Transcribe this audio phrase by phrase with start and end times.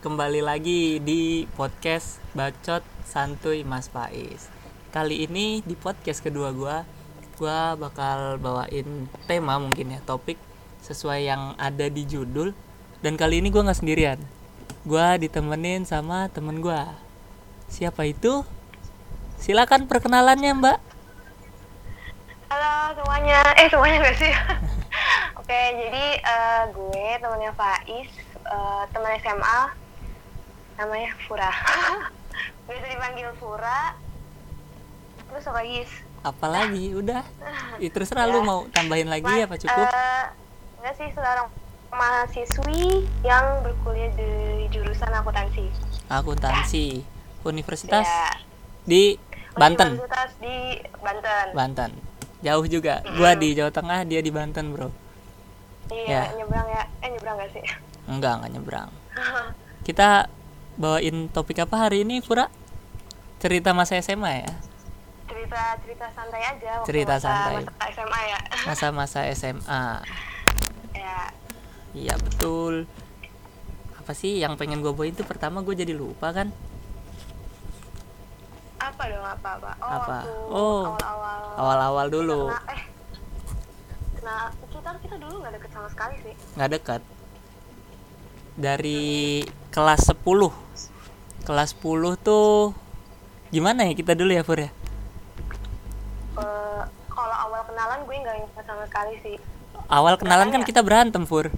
[0.00, 4.48] kembali lagi di podcast Bacot Santuy Mas Faiz.
[4.96, 6.88] Kali ini di podcast kedua gua,
[7.36, 10.40] gua bakal bawain tema mungkin ya, topik
[10.80, 12.56] sesuai yang ada di judul.
[13.04, 14.16] Dan kali ini gua nggak sendirian.
[14.88, 16.96] Gua ditemenin sama temen gua.
[17.68, 18.40] Siapa itu?
[19.36, 20.78] Silakan perkenalannya, Mbak.
[22.48, 24.32] Halo semuanya, eh semuanya gak sih?
[25.44, 28.10] Oke, jadi eh, gue temennya Faiz,
[28.48, 29.89] eh, teman SMA,
[30.80, 31.52] namanya Fura.
[32.66, 33.92] Biasa dipanggil Fura.
[35.28, 35.92] Terus apa Gis?
[36.22, 37.22] Apalagi udah.
[37.80, 39.72] Ya, terserah lu mau tambahin lagi Ma- apa cukup?
[39.82, 40.24] eh,
[40.76, 41.48] enggak sih, seorang
[41.90, 42.82] mahasiswi
[43.22, 44.28] yang berkuliah di
[44.68, 45.64] jurusan akuntansi.
[46.06, 47.00] Akuntansi.
[47.40, 48.36] Universitas Ya,
[48.84, 49.16] di
[49.56, 49.96] Banten.
[49.96, 51.46] Universitas di Banten.
[51.56, 51.90] Banten.
[52.40, 53.00] Jauh juga.
[53.16, 54.92] Gua di Jawa Tengah, dia di Banten, Bro.
[55.88, 56.36] Iya, Ya.
[56.36, 56.82] nyebrang ya.
[57.00, 57.64] Eh nyebrang gak sih?
[58.06, 58.88] Enggak, enggak nyebrang.
[59.88, 60.28] Kita
[60.80, 62.48] bawain topik apa hari ini, Pura?
[63.36, 64.52] Cerita masa SMA ya?
[65.30, 67.54] cerita cerita santai aja waktu Cerita masa, santai.
[67.62, 69.84] masa SMA ya Masa-masa SMA.
[70.92, 71.18] ya
[71.92, 72.86] Iya, betul.
[73.94, 76.48] Apa sih yang pengen gue bawain tuh pertama gue jadi lupa kan?
[78.80, 80.16] apa dong apa apa oh Apa?
[80.48, 82.40] Oh, awal-awal Awal-awal dulu.
[82.48, 82.82] Kena- eh
[84.20, 87.00] nah kita kita dulu nggak deket sama sekali sih Nggak dekat.
[88.60, 90.52] Dari kelas 10.
[91.40, 91.80] Kelas 10
[92.20, 92.76] tuh
[93.48, 94.70] gimana ya kita dulu ya, Pur ya?
[96.36, 99.36] Eh, kalau awal kenalan gue nggak ingat sama sekali sih
[99.88, 100.68] Awal kenalan kan Makanya.
[100.68, 101.50] kita berantem, Pur.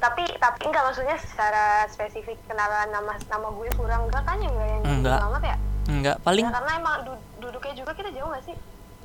[0.00, 4.66] tapi tapi enggak maksudnya secara spesifik kenalan nama nama gue kurang enggak kan ya enggak
[4.66, 5.18] yang Enggak.
[5.20, 8.56] banget ya Enggak, paling Ya, karena emang du- duduknya juga kita jauh nggak sih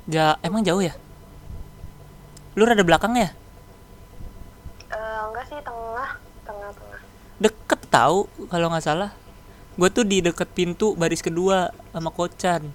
[0.08, 0.96] ja emang jauh ya?
[2.54, 3.28] Lu rada belakang ya?
[4.88, 6.10] Eh, enggak sih tengah
[6.42, 7.00] tengah tengah
[7.36, 8.18] Deket tahu
[8.52, 9.10] kalau nggak salah.
[9.76, 12.68] Gue tuh di deket pintu baris kedua sama Kocan.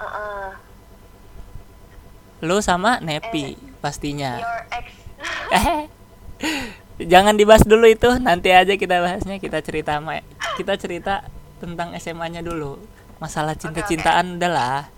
[0.00, 0.48] Heeh.
[2.44, 4.40] Lu sama Nepi pastinya.
[4.72, 4.86] ex
[5.52, 5.86] Eh,
[7.12, 8.08] jangan dibahas dulu itu.
[8.20, 9.36] Nanti aja kita bahasnya.
[9.36, 10.24] Kita cerita ma-
[10.56, 11.24] kita cerita
[11.62, 12.80] tentang SMA-nya dulu.
[13.22, 14.90] Masalah cinta-cintaan udahlah.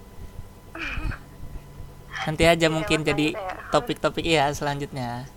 [2.24, 3.68] Nanti aja mungkin mas, jadi lanjut ya.
[3.68, 5.28] topik-topik ya selanjutnya.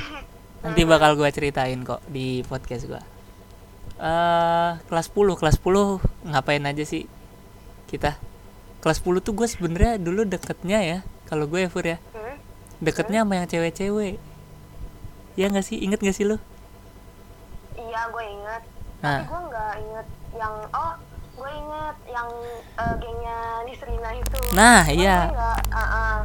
[0.64, 3.02] Nanti bakal gue ceritain kok di podcast gue.
[3.98, 7.08] Eh kelas 10, kelas 10 ngapain aja sih
[7.86, 8.14] kita?
[8.78, 10.98] Kelas 10 tuh gue sebenarnya dulu deketnya ya.
[11.24, 12.36] Kalau gue ya Fur ya, Hmm?
[12.78, 14.18] deketnya sama yang cewek-cewek.
[15.34, 15.78] Ya nggak sih?
[15.78, 16.36] Inget gak sih lu?
[17.74, 18.62] Iya, gue inget.
[19.00, 19.20] Nah.
[19.20, 20.92] Tapi gue nggak inget yang oh,
[21.32, 22.28] gue inget yang
[22.76, 24.38] eh, gengnya Nisrina itu.
[24.52, 25.16] Nah, Cuman iya.
[25.22, 26.16] gue nggak, ah, ah.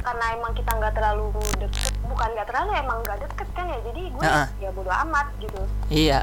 [0.00, 1.26] karena emang kita nggak terlalu
[1.58, 3.78] deket, bukan nggak terlalu emang nggak deket kan ya.
[3.82, 4.46] Jadi gue Ah, ah.
[4.58, 5.62] ya bodo amat gitu.
[5.88, 6.20] Iya.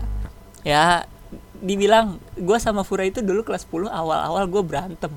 [0.64, 1.06] Ya
[1.60, 5.12] dibilang gue sama Fura itu dulu kelas 10 awal-awal gue berantem.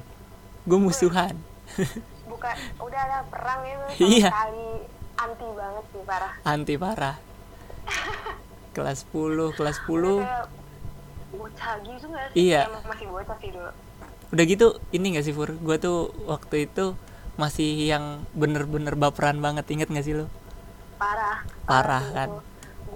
[0.62, 1.34] Gue musuhan.
[2.31, 4.29] Bukan, udah ada perang itu sama Iya.
[4.31, 4.69] sekali
[5.17, 6.33] anti banget sih parah.
[6.45, 7.17] Anti parah.
[8.77, 10.47] kelas 10, kelas 10 Kayak
[11.33, 12.37] bocah gitu nggak sih?
[12.51, 12.61] Iya.
[12.69, 13.71] Emang masih bocah sih dulu.
[14.27, 15.55] udah gitu ini gak sih Fur?
[15.55, 16.99] Gue tuh waktu itu
[17.37, 20.27] masih yang bener-bener baperan banget inget gak sih lo?
[20.97, 22.28] parah Parah, sih kan?
[22.33, 22.41] itu.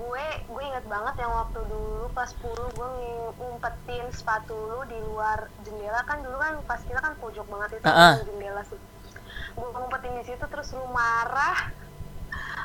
[0.01, 2.41] Gue gue inget banget yang waktu dulu pas 10
[2.73, 7.45] gue ng- ngumpetin sepatu lu di luar jendela kan dulu kan pas kita kan pojok
[7.47, 8.17] banget itu ah.
[8.17, 8.81] di jendela sih
[9.53, 11.69] gue ngumpetin di situ terus lu marah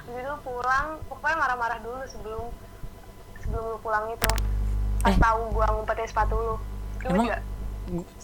[0.06, 2.46] Habis itu pulang pokoknya marah-marah dulu sebelum
[3.40, 4.30] sebelum lu pulang itu
[5.02, 5.18] pas Eh.
[5.18, 6.56] tahu gue ngumpetin sepatu lu
[7.04, 7.38] Lu Emang juga?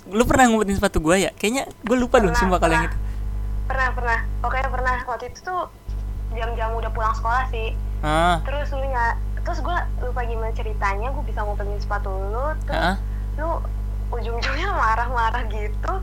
[0.07, 1.31] lu pernah ngumpetin sepatu gue ya?
[1.31, 2.97] Kayaknya gue lupa dong Pernah, sumpah kalau yang itu.
[2.97, 3.09] pernah.
[3.67, 5.61] pernah pernah oke pernah waktu itu tuh
[6.31, 11.23] jam-jam udah pulang sekolah sih Ah, terus lu nya terus gue lupa gimana ceritanya gue
[11.23, 12.97] bisa ngumpetin sepatu lu terus ah.
[13.35, 13.61] lu
[14.11, 15.93] ujung-ujungnya marah-marah gitu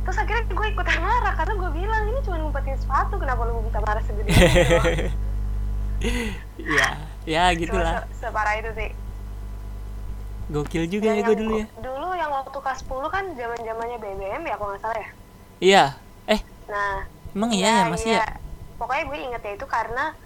[0.00, 3.78] terus akhirnya gue ikutan marah karena gue bilang ini cuma ngumpetin sepatu kenapa lu bisa
[3.80, 5.10] marah segede gitu
[6.70, 6.88] ya,
[7.24, 8.06] ya gitulah.
[8.08, 8.90] se- separah itu sih
[10.50, 11.66] Gokil juga Dan ya gue dulu ya.
[11.78, 15.08] dulu yang waktu kelas 10 kan zaman zamannya BBM ya kalau nggak salah ya
[15.60, 15.84] Iya.
[16.26, 18.24] Eh, nah emang iya ya masih ya?
[18.80, 20.16] Pokoknya gue ingetnya itu karena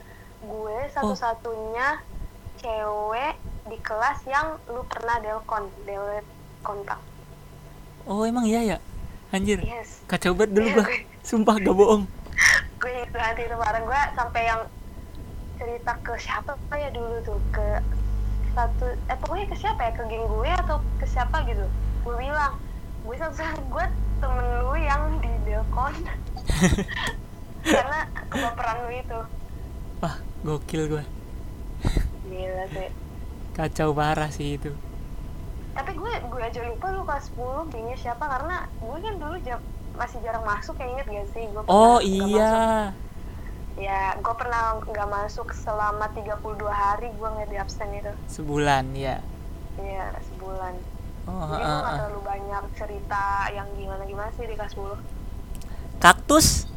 [0.40, 1.98] gue satu-satunya
[2.56, 3.34] cewek
[3.66, 6.28] di kelas yang lu pernah delkon delete
[6.62, 7.00] kontak.
[8.06, 8.78] Oh, emang iya ya?
[9.32, 9.58] Anjir.
[9.58, 10.04] yes.
[10.06, 12.04] Kacau banget dulu Iya, gue- Sumpah gak bohong.
[12.80, 13.56] gue inget banget itu.
[13.56, 14.62] Bareng gue sampai yang
[15.58, 17.40] cerita ke siapa ya dulu tuh?
[17.50, 17.80] Ke
[18.54, 19.92] satu eh pokoknya ke siapa ya?
[19.96, 21.64] Ke geng gue atau ke siapa gitu?
[22.04, 22.54] Gue bilang
[23.02, 23.86] gue satu gue
[24.20, 25.92] temen lu yang di delkon
[27.64, 29.20] karena kebaperan lu itu.
[30.04, 31.04] Wah, gokil gue.
[32.28, 32.90] gila sih.
[33.56, 34.70] Kacau parah sih itu.
[35.74, 38.24] Tapi gue gue aja lupa lu kelas 10 gengnya siapa.
[38.24, 39.60] Karena gue kan dulu jam
[39.94, 41.44] masih jarang masuk ya inget gak sih?
[41.50, 42.92] Gue oh iya.
[42.92, 43.02] masuk.
[43.74, 48.12] ya gue pernah nggak masuk selama 32 hari gue nggak di absen itu.
[48.30, 49.18] Sebulan ya?
[49.82, 50.74] Iya sebulan.
[51.26, 51.96] Oh jadi nggak heeh.
[51.98, 55.24] terlalu banyak cerita yang gimana gimana sih di kelas 10
[56.04, 56.68] kaktus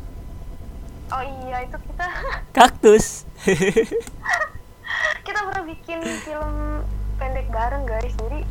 [1.10, 2.08] oh iya itu kita
[2.58, 3.24] kaktus.
[5.20, 6.54] Kita pernah bikin film
[7.18, 8.14] pendek bareng guys.
[8.16, 8.48] Jadi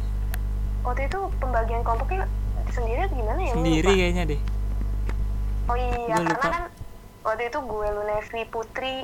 [0.82, 2.29] waktu itu pembagian kelompoknya
[2.69, 3.53] sendiri atau gimana ya?
[3.53, 3.99] Sendiri lupa.
[3.99, 4.41] kayaknya deh.
[5.67, 6.47] Oh iya Gue karena lupa.
[6.47, 6.64] kan
[7.25, 8.94] waktu itu gue Lunevi Putri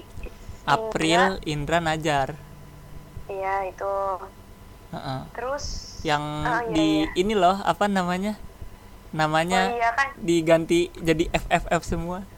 [0.64, 2.28] April Indra, Indra Najar.
[3.26, 3.94] Iya itu.
[4.92, 5.20] Heeh.
[5.32, 5.64] terus
[6.04, 7.08] yang Oh, iya, di iya.
[7.16, 8.36] ini loh apa namanya?
[9.10, 10.08] Namanya oh iya kan.
[10.16, 12.28] diganti jadi FFF semua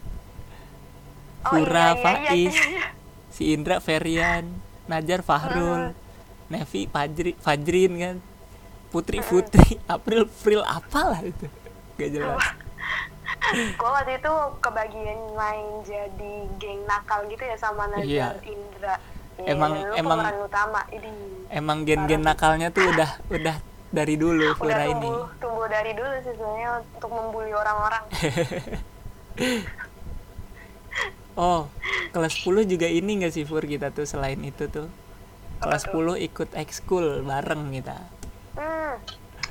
[1.45, 2.87] oh Fura, iya, iya, Faiz, iya, iya, iya.
[3.29, 4.45] si Indra Ferian
[4.85, 5.93] Najar Fahrul
[6.47, 8.17] Nevi Fajri Fajrin kan.
[8.89, 11.47] Putri Putri April April apalah itu.
[11.95, 12.39] Gak jelas.
[13.75, 18.29] Gue waktu itu kebagian main jadi geng nakal gitu ya sama Najar Iya.
[18.45, 18.95] Indra.
[19.35, 21.11] Iya, Emang- emang- utama ini
[21.51, 23.57] emang gen-gen nakalnya tuh udah udah
[23.91, 24.95] dari dulu udah Fura ini.
[25.03, 28.05] tumbuh tumbuh dari dulu sih sebenarnya untuk membuli orang-orang
[31.35, 31.67] oh
[32.11, 34.87] kelas 10 juga ini gak sih Fur kita tuh selain itu tuh
[35.59, 37.99] kelas 10 ikut ekskul bareng kita
[38.55, 38.93] hmm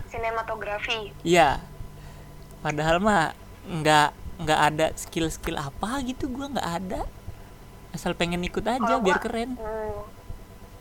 [0.07, 1.57] sinematografi Iya.
[2.59, 3.33] Padahal mah
[3.65, 4.09] nggak
[4.39, 7.01] nggak ada skill-skill apa gitu gua nggak ada.
[7.89, 9.51] Asal pengen ikut aja Kalau biar gua- keren.
[9.53, 9.93] hmm.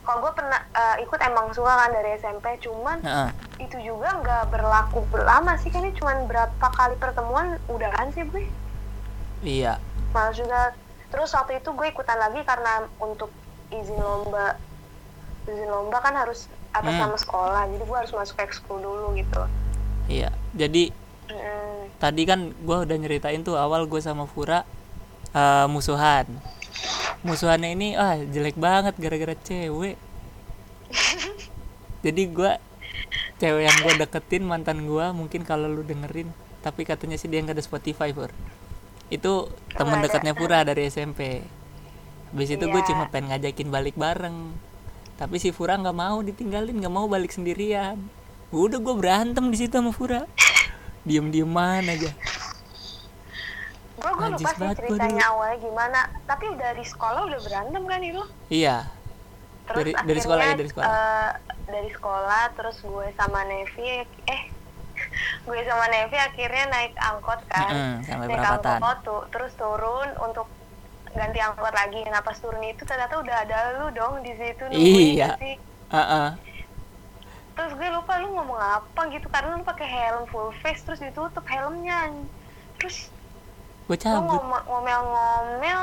[0.03, 3.31] kalau gue pernah eh, ikut emang suka kan dari SMP cuman Heeh.
[3.61, 8.51] itu juga nggak berlaku lama sih kan ini cuman berapa kali pertemuan udahan sih gue
[9.41, 9.79] Iya.
[10.11, 10.75] malah juga
[11.13, 13.29] terus waktu itu gue ikutan lagi karena untuk
[13.69, 14.57] izin lomba
[15.45, 17.03] izin lomba kan harus atas Hmm.
[17.05, 19.45] nama sekolah jadi gue harus masuk ekskul dulu gitu
[20.03, 20.35] Iya.
[20.53, 20.91] Jadi
[21.31, 21.87] Hmm.
[21.97, 24.67] tadi kan gua udah nyeritain tuh awal gue sama Fura
[25.31, 26.27] eh, musuhan.
[27.23, 29.95] Musuhannya ini ah jelek banget gara-gara cewek.
[32.05, 32.59] Jadi gua
[33.39, 36.31] cewek yang gue deketin mantan gua mungkin kalau lu dengerin
[36.61, 38.31] tapi katanya sih dia nggak ada Spotify Fur
[39.13, 39.33] itu
[39.71, 40.07] teman nggak ada.
[40.09, 41.45] dekatnya Fura dari SMP
[42.27, 42.89] habis itu gue Iya.
[42.89, 44.57] cuma pengen ngajakin balik bareng.
[45.15, 48.01] Tapi si Fura nggak mau ditinggalin nggak mau balik sendirian.
[48.51, 50.25] Udah gue berantem di situ sama Fura
[51.07, 52.09] diem dieman aja.
[53.95, 56.01] Gue gue lupa sih ceritanya awalnya gimana.
[56.25, 58.89] Tapi dari sekolah udah berantem kan itu iya.
[59.63, 60.87] Terus Dari- dari akhirnya, sekolah ya, dari sekolah.
[60.89, 61.31] eh,
[61.65, 63.89] dari sekolah terus gue sama Nevi
[64.27, 64.43] eh
[65.43, 68.73] gue sama Nevi akhirnya naik angkot kan Mm-mm, sampai naik perapatan.
[68.75, 70.47] angkot tuh terus turun untuk
[71.11, 75.37] ganti angkot lagi nah pas turun itu ternyata udah ada lu dong di situ Iya.
[75.37, 75.57] sih
[75.89, 76.29] Heeh.
[77.53, 81.45] terus gue lupa lu ngomong apa gitu karena lu pakai helm full face terus ditutup
[81.45, 82.09] helmnya
[82.77, 83.13] terus
[83.85, 85.81] gue lu cabut ngom- ngomel-ngomel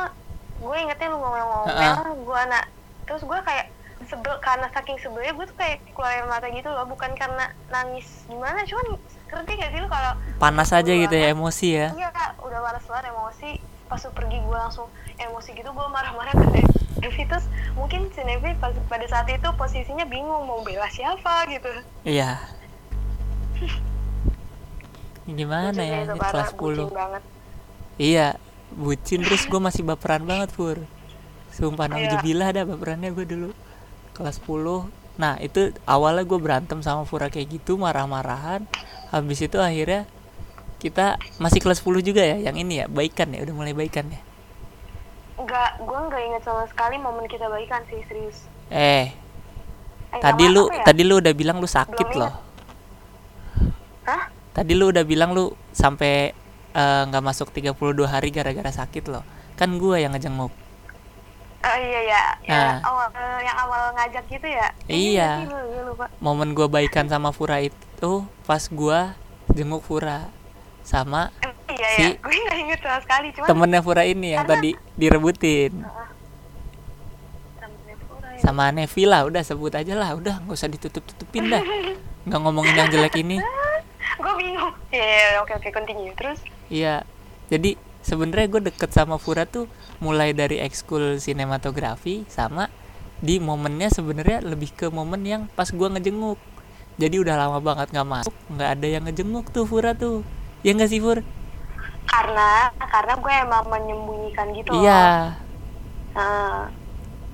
[0.59, 2.65] gue ingetnya lu ngomel-ngomel gue anak
[3.05, 3.69] terus gue kayak
[4.01, 8.07] sebel karena saking sebelnya gue tuh kayak keluar air mata gitu loh bukan karena nangis
[8.25, 8.97] gimana cuman
[9.31, 11.87] ngerti gak sih lu kalau panas aja gitu ya emosi ya?
[11.93, 12.09] Iya
[12.39, 13.49] udah panas banget emosi.
[13.85, 16.45] Pas lu pergi gue langsung emosi gitu gue marah-marah ke
[16.99, 17.23] Devi.
[17.25, 21.69] Terus mungkin si Devi pas- pada saat itu posisinya bingung mau bela siapa gitu.
[22.03, 22.37] Iya.
[25.25, 27.23] Gimana Lucunya ya kelas 10 bucin banget.
[27.99, 28.27] Iya,
[28.71, 29.19] bucin.
[29.21, 30.77] Terus gue masih baperan banget Pur.
[31.49, 32.13] Sumpah Iya.
[32.13, 33.49] nauzubillah dah baperannya gue dulu
[34.13, 34.85] Kelas 10
[35.17, 38.63] Nah itu awalnya gue berantem sama Fura kayak gitu marah-marahan
[39.09, 40.05] Habis itu akhirnya
[40.77, 44.21] kita masih kelas 10 juga ya Yang ini ya baikan ya udah mulai baikan ya
[45.35, 49.11] Enggak, gue nggak inget sama sekali momen kita baikan sih serius Eh
[50.09, 50.81] Eh, tadi lu ya?
[50.83, 52.33] tadi lu udah bilang lu sakit Belum loh
[54.03, 54.23] Hah?
[54.51, 56.33] Tadi lu udah bilang lu sampai
[56.71, 59.21] eh, nggak masuk 32 hari gara-gara sakit loh
[59.53, 60.49] Kan gue yang ngejenguk
[61.59, 62.87] Oh iya ya, ya Nah.
[62.87, 63.07] awal
[63.43, 64.71] yang awal ngajak gitu ya.
[64.87, 65.43] Iya.
[65.83, 66.07] lupa.
[66.23, 67.75] momen gue baikan sama Fura itu
[68.45, 68.99] pas gue
[69.51, 70.31] jenguk Fura
[70.81, 73.27] sama Eh, iya Si- ya, gue nggak inget sama sekali.
[73.31, 75.73] Cuman temennya Fura ini yang Karena- tadi direbutin
[77.99, 78.39] Fura ya.
[78.39, 81.61] sama Nevi lah udah sebut aja lah udah nggak usah ditutup tutupin dah
[82.23, 83.37] nggak ngomongin yang jelek ini
[84.21, 84.73] gue bingung.
[84.89, 86.11] Iya, oke oke continue.
[86.13, 87.03] Terus iya
[87.47, 89.67] jadi sebenarnya gue deket sama Fura tuh
[89.99, 92.71] mulai dari ekskul sinematografi sama
[93.19, 96.39] di momennya sebenarnya lebih ke momen yang pas gue ngejenguk
[96.99, 100.21] jadi udah lama banget nggak masuk nggak ada yang ngejenguk tuh Fura tuh
[100.61, 101.23] ya nggak sih Fur
[102.05, 105.33] karena karena gue emang menyembunyikan gitu iya
[106.09, 106.67] Nah,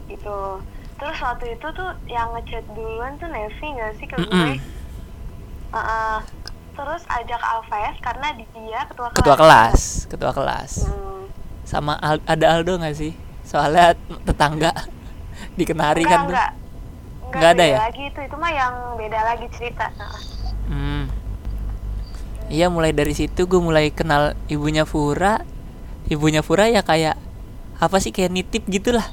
[0.05, 0.61] gitu.
[0.95, 4.29] terus waktu itu tuh yang ngechat duluan tuh Nevi nggak sih ke Mm-mm.
[4.29, 4.53] gue
[5.73, 6.17] Heeh.
[6.75, 11.23] terus ajak Alves karena dia ketua kelas ketua kelas ketua kelas Hmm.
[11.63, 14.75] sama Al- ada Aldo nggak sih soalnya tetangga
[15.55, 16.51] di Kenari enggak, kan tuh enggak.
[16.51, 16.64] Enggak,
[17.31, 17.77] Enggak ada ya?
[17.81, 19.87] lagi itu itu mah yang beda lagi cerita.
[20.65, 21.05] Hmm.
[22.45, 25.41] Iya mulai dari situ gue mulai kenal ibunya Fura.
[26.05, 27.17] Ibunya Fura ya kayak
[27.75, 29.05] apa sih kayak nitip gitulah.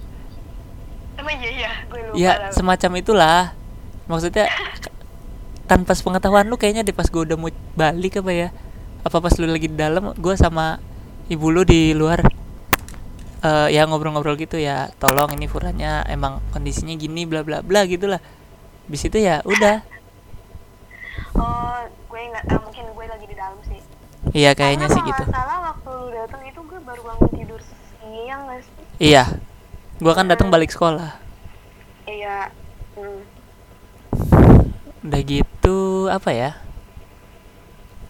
[1.13, 2.53] emang iya iya gue lupa Ya lah.
[2.53, 3.41] semacam itulah.
[4.07, 4.47] Maksudnya
[5.71, 8.49] tanpa pengetahuan lu kayaknya deh pas gue udah mau balik apa ya?
[9.03, 10.79] Apa pas lu lagi di dalam gue sama
[11.27, 12.23] ibu lu di luar
[13.43, 14.91] eh ya ngobrol-ngobrol gitu ya.
[14.97, 18.23] Tolong ini Furanya emang kondisinya gini bla bla bla gitulah.
[18.87, 19.83] Bis itu ya udah.
[21.33, 21.81] oh
[22.13, 23.81] gue nggak tahu mungkin gue lagi di dalam sih
[24.33, 25.23] Iya kayaknya Karena sih gitu.
[25.29, 27.61] salah waktu lu datang itu gue baru bangun tidur
[27.99, 29.25] siang sih Iya.
[29.97, 31.15] Gua kan datang balik sekolah.
[32.05, 32.51] iya
[32.95, 33.21] hmm.
[35.03, 36.51] Udah gitu apa ya?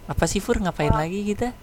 [0.05, 0.99] Apa sih Fur ngapain Oh.
[0.99, 1.55] lagi kita?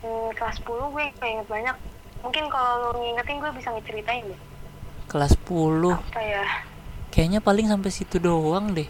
[0.00, 1.76] Hmm, kelas 10 gue inget banyak
[2.20, 4.40] mungkin kalau lu ngingetin gue bisa ngeceritain deh
[5.04, 5.90] Kelas 10.
[5.90, 6.44] apa ya
[7.10, 8.86] Kayaknya paling sampai situ doang deh.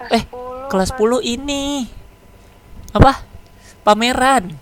[0.00, 1.84] kelas Eh, 10 Kelas 10 ini.
[2.90, 3.20] Apa?
[3.82, 4.56] Pameran.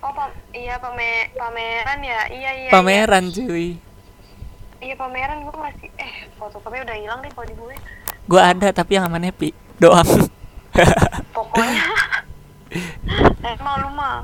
[0.00, 3.76] oh pam iya pame pameran ya iya iya Pameran cuy.
[4.80, 7.76] iya, iya pameran gue masih eh fotokopinya udah hilang deh kalau di gue
[8.24, 10.06] Gua ada tapi yang sama Nepi doang.
[11.36, 11.84] pokoknya
[13.42, 14.22] emang lu mah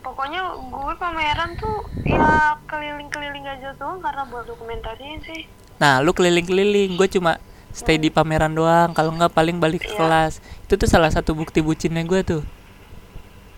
[0.00, 5.42] pokoknya gue pameran tuh ya keliling-keliling aja doang karena buat dokumentasiin sih
[5.76, 7.40] Nah, lu keliling-keliling, gue cuma
[7.72, 8.92] stay di pameran doang.
[8.92, 9.96] Kalau nggak paling balik ke Iya.
[9.96, 10.32] kelas.
[10.60, 12.42] Itu tuh salah satu bukti bucinnya gue tuh.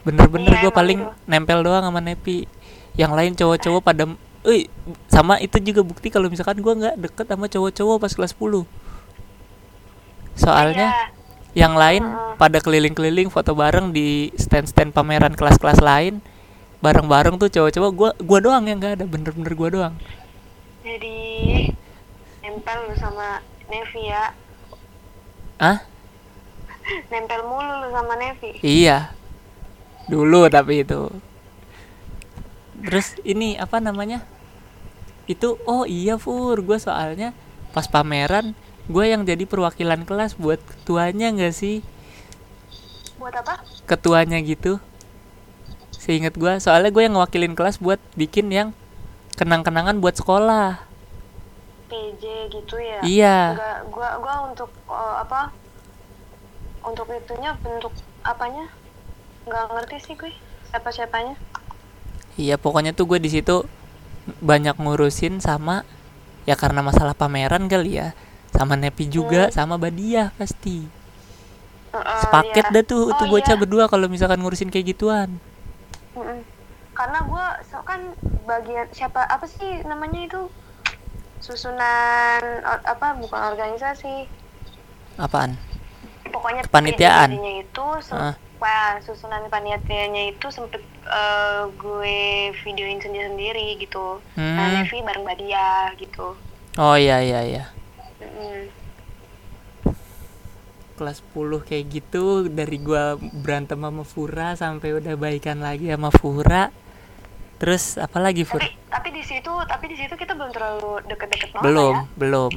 [0.06, 1.10] Bener-bener Iya, gue paling itu.
[1.26, 2.46] nempel doang sama Nepi.
[2.94, 4.06] Yang lain cowok-cowok pada,
[4.46, 4.70] eh
[5.10, 8.70] sama itu juga bukti kalau misalkan gue nggak deket sama cowok-cowok pas kelas 10
[10.34, 11.06] Soalnya Iya.
[11.52, 12.02] Yang lain
[12.40, 16.24] pada keliling-keliling foto bareng di stand-stand pameran kelas-kelas lain.
[16.82, 19.94] Bareng-bareng tuh cowok-cowok, gua gua doang yang nggak ada, bener-bener gua doang.
[20.82, 21.14] jadi
[22.42, 23.38] nempel lu sama
[23.70, 24.34] Nevi ya
[25.62, 25.86] Ah?
[27.06, 29.14] nempel mulu lu sama Nevi Iya.
[30.10, 31.06] Dulu tapi itu.
[32.82, 34.26] Terus ini apa namanya?
[35.30, 37.30] Itu oh iya Fur, gue soalnya
[37.70, 38.58] pas pameran
[38.88, 41.82] gue yang jadi perwakilan kelas buat ketuanya nggak sih?
[43.20, 44.82] buat apa Ketuanya gitu.
[45.94, 48.68] Seingat gue, soalnya gue yang ngewakilin kelas buat bikin yang
[49.38, 50.82] kenang-kenangan buat sekolah.
[51.86, 53.38] PJ gitu ya Iya.
[53.54, 55.52] Enggak, gua gua untuk eh, apa
[56.82, 57.92] untuk itunya bentuk
[58.24, 58.66] apanya
[59.44, 60.32] nggak ngerti sih gue
[60.70, 61.36] siapa siapanya
[62.40, 63.68] Iya, pokoknya tuh gue di situ
[64.40, 65.84] banyak ngurusin sama
[66.48, 68.16] ya karena masalah pameran kali ya.
[68.52, 70.84] Sama Nepi juga, sama Badiah pasti.
[71.92, 73.60] Sepaket dah tuh Oh, tuh bocah iya.
[73.60, 75.36] berdua kalau misalkan ngurusin kayak gituan.
[76.92, 78.00] Karena gue so kan
[78.44, 80.40] bagian siapa apa sih namanya itu
[81.38, 84.28] susunan or- apa bukan organisasi
[85.16, 85.58] Apaan?
[86.24, 87.36] pokoknya Kepanitiaan.
[87.60, 87.84] Itu
[88.56, 92.16] wah, susunan panitianya itu sempet eh, gue
[92.62, 94.74] videoin sendiri sendiri gitu nah Hmm.
[94.80, 96.38] Nevi bareng Badia gitu
[96.78, 97.64] Oh iya iya iya.
[100.92, 106.68] Kelas 10 kayak gitu dari gua berantem sama Fura sampai udah baikan lagi sama Fura.
[107.56, 108.58] Terus apa lagi Fur?
[108.58, 112.52] tapi tapi di situ tapi di situ kita belum terlalu deket-deket banget Belum, ya belum.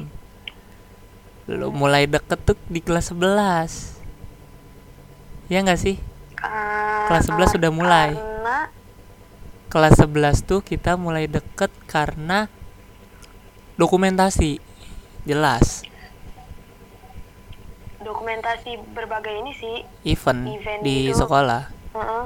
[1.45, 4.01] Belum mulai deket tuh di kelas 11.
[5.47, 5.95] Ya nggak sih?
[6.33, 8.09] Ka- Kelas 11 sudah mulai.
[8.13, 8.57] karena
[9.67, 10.09] kelas 11
[10.41, 12.49] tuh kita mulai deket karena
[13.75, 14.57] dokumentasi
[15.25, 15.81] jelas.
[17.97, 19.75] Dokumentasi berbagai ini sih.
[20.05, 21.25] Event, Event di gitu.
[21.25, 21.63] sekolah.
[21.93, 22.25] Heeh.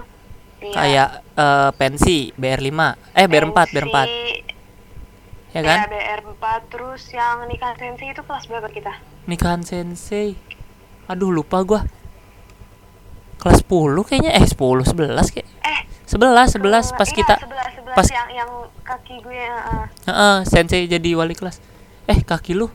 [0.60, 0.76] Iya.
[0.76, 2.68] kayak eh, pensi BR5
[3.16, 4.44] eh BR4 BR4 Pensi,
[5.56, 5.78] ya kan?
[5.80, 8.92] Ya, BR4 terus yang nikah sensi itu kelas berapa kita?
[9.24, 10.36] nikahan sensei.
[11.08, 11.88] Aduh lupa gua.
[13.40, 14.36] Kelas 10 kayaknya.
[14.36, 15.48] Eh 10 11 kayak.
[15.64, 18.52] Eh, 11 11 pas iya, kita 11, 11 pas- yang yang
[18.84, 19.86] kaki gue heeh.
[20.12, 21.64] Heeh, sensei jadi wali kelas.
[22.04, 22.68] Eh kaki lu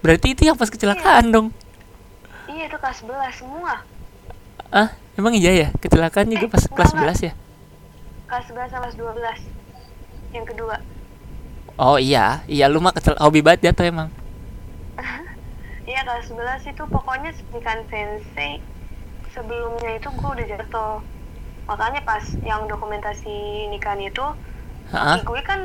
[0.00, 1.48] berarti itu yang pas kecelakaan dong
[2.46, 3.74] Iya, itu kelas 11 semua.
[4.70, 7.14] ah emang iya ya kecelakaan juga Eh, pas enggak, kelas enggak.
[7.14, 7.32] 11 ya
[8.26, 9.40] Kelas 11 sama kelas 12.
[10.30, 10.76] Yang kedua.
[11.74, 14.08] Oh iya, iya lu mah kecel hobi banget jatuh emang.
[15.82, 18.62] Iya, kelas 11 itu pokoknya nikahan sensei
[19.28, 21.02] sebelumnya itu gue udah jatuh.
[21.66, 23.30] Makanya pas yang dokumentasi
[23.68, 24.22] nikahan itu,
[24.90, 25.18] Heeh.
[25.18, 25.60] kaki gue kan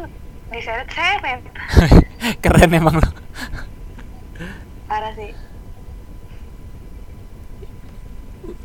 [0.49, 1.41] diseret-seret
[2.45, 3.09] keren emang lo
[4.85, 5.31] parah sih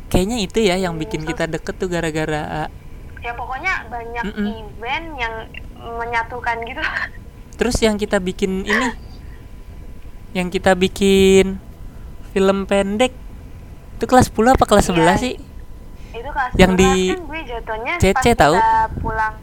[0.07, 2.67] kayaknya itu ya yang bikin kita deket tuh gara-gara
[3.19, 4.47] ya pokoknya banyak Mm-mm.
[4.75, 5.33] event yang
[5.97, 6.81] menyatukan gitu
[7.55, 8.87] terus yang kita bikin ini
[10.31, 11.57] yang kita bikin
[12.31, 13.13] film pendek
[13.97, 15.13] itu kelas 10 apa kelas 11 Iya.
[15.17, 15.33] sih
[16.11, 18.55] itu kelas Yang 11 di kan gue jatuhnya CC tahu?
[18.99, 19.35] pulang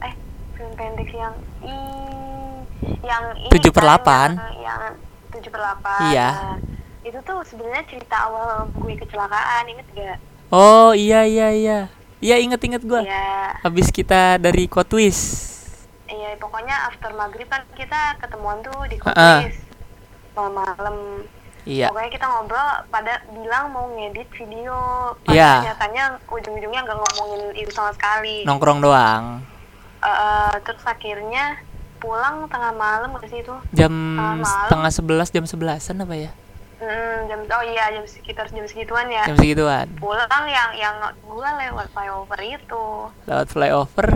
[0.00, 0.14] eh
[0.54, 2.19] film pendek yang ih,
[3.00, 4.28] yang ini Tujuh per kan, delapan.
[4.36, 4.80] yang, yang
[5.30, 6.28] tujuh per delapan Iya.
[6.30, 6.56] Nah,
[7.00, 11.78] itu tuh sebenarnya cerita awal gue kecelakaan inget gak oh iya iya iya
[12.18, 15.18] iya inget-inget gua Iya, habis kita dari Kotwis
[16.06, 19.56] iya pokoknya after maghrib kan kita ketemuan tuh di kotwis
[20.30, 21.24] malam-malam.
[21.62, 24.74] iya Pokoknya kita ngobrol pada bilang mau ngedit video.
[25.20, 25.52] Pas Iya.
[25.68, 28.42] Nyatanya ujung-ujungnya nggak ngomongin itu sama sekali.
[28.42, 29.44] nongkrong doang
[30.00, 31.60] Eh, terus akhirnya
[32.00, 33.52] pulang tengah malam ke situ.
[33.70, 34.40] jam malam.
[34.42, 36.32] setengah sebelas jam sebelasan apa ya
[36.80, 39.20] Hmm, jam oh iya jam sekitar jam segituan ya.
[39.22, 42.84] jam segituan Pulang yang yang gua lewat flyover itu.
[43.28, 44.08] lewat flyover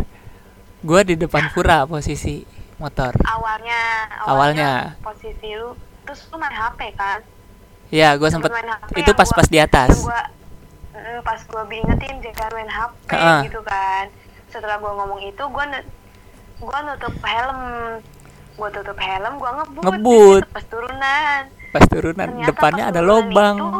[0.80, 2.40] gua di depan pura posisi
[2.74, 4.72] motor Awalnya Awalnya.
[4.98, 7.20] posisi lu terus lu main HP kan?
[7.88, 10.24] ya gua sempet main HP itu pas-pas di atas gua,
[10.90, 13.44] mm, pas gua ingetin jangan main HP Ha-ha.
[13.44, 14.08] gitu kan
[14.48, 15.68] setelah gua ngomong itu gua
[16.58, 17.60] gua nutup helm.
[18.54, 19.82] Gua tutup helm gua ngebut.
[19.82, 20.42] Ngebut.
[20.46, 21.42] situ pas turunan.
[21.74, 22.26] Pas turunan.
[22.30, 23.70] Ternyata depannya pas ada turunan lobang itu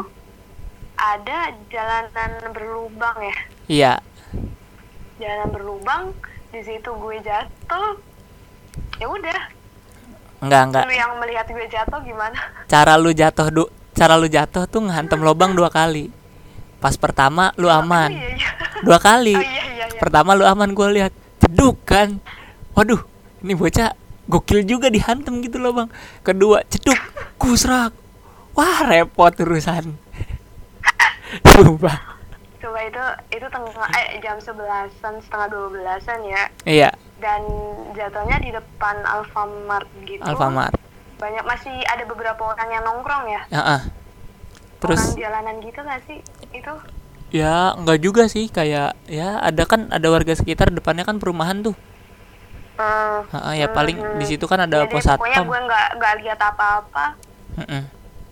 [0.95, 3.37] ada jalanan berlubang ya.
[3.67, 3.93] Iya.
[5.19, 6.03] Jalanan berlubang
[6.51, 7.99] di situ gue jatuh.
[8.99, 9.41] Ya udah.
[10.43, 10.83] Enggak enggak.
[10.87, 12.39] Lu yang melihat gue jatuh gimana?
[12.67, 13.63] Cara lu jatuh du
[13.95, 16.11] cara lu jatuh tuh ngehantem lobang dua kali.
[16.79, 18.11] Pas pertama lu aman.
[18.11, 18.49] iya, iya.
[18.83, 19.35] dua kali.
[19.35, 19.99] Oh iya iya iya.
[19.99, 21.13] Pertama lu aman gue lihat.
[21.43, 22.19] Ceduk kan
[22.75, 23.01] waduh
[23.39, 23.95] ini bocah
[24.27, 25.89] gokil juga dihantem gitu loh bang.
[26.25, 26.97] Kedua ceduk
[27.37, 27.95] kusrak
[28.57, 29.95] wah repot urusan.
[31.55, 32.15] Sumpah.
[32.65, 33.05] coba itu
[33.37, 36.43] itu tengah eh jam sebelasan setengah dua belasan ya.
[36.65, 36.89] Iya.
[37.21, 37.45] Dan
[37.93, 40.25] jatuhnya di depan Alfamart gitu.
[40.25, 40.73] Alfamart.
[41.21, 43.41] Banyak masih ada beberapa orang yang nongkrong ya?
[43.53, 43.81] Ya ah.
[44.81, 45.13] terus?
[45.13, 46.19] Orang jalanan gitu gak sih
[46.51, 46.73] itu?
[47.29, 48.49] Ya enggak juga sih.
[48.49, 51.77] Kayak ya ada kan ada warga sekitar depannya kan perumahan tuh
[52.75, 55.87] Hmm, Ah, ya paling hmm, di situ kan ada Jadi pos pokoknya satpam gue nggak
[55.95, 57.05] nggak lihat apa-apa
[57.55, 57.81] Mm-mm.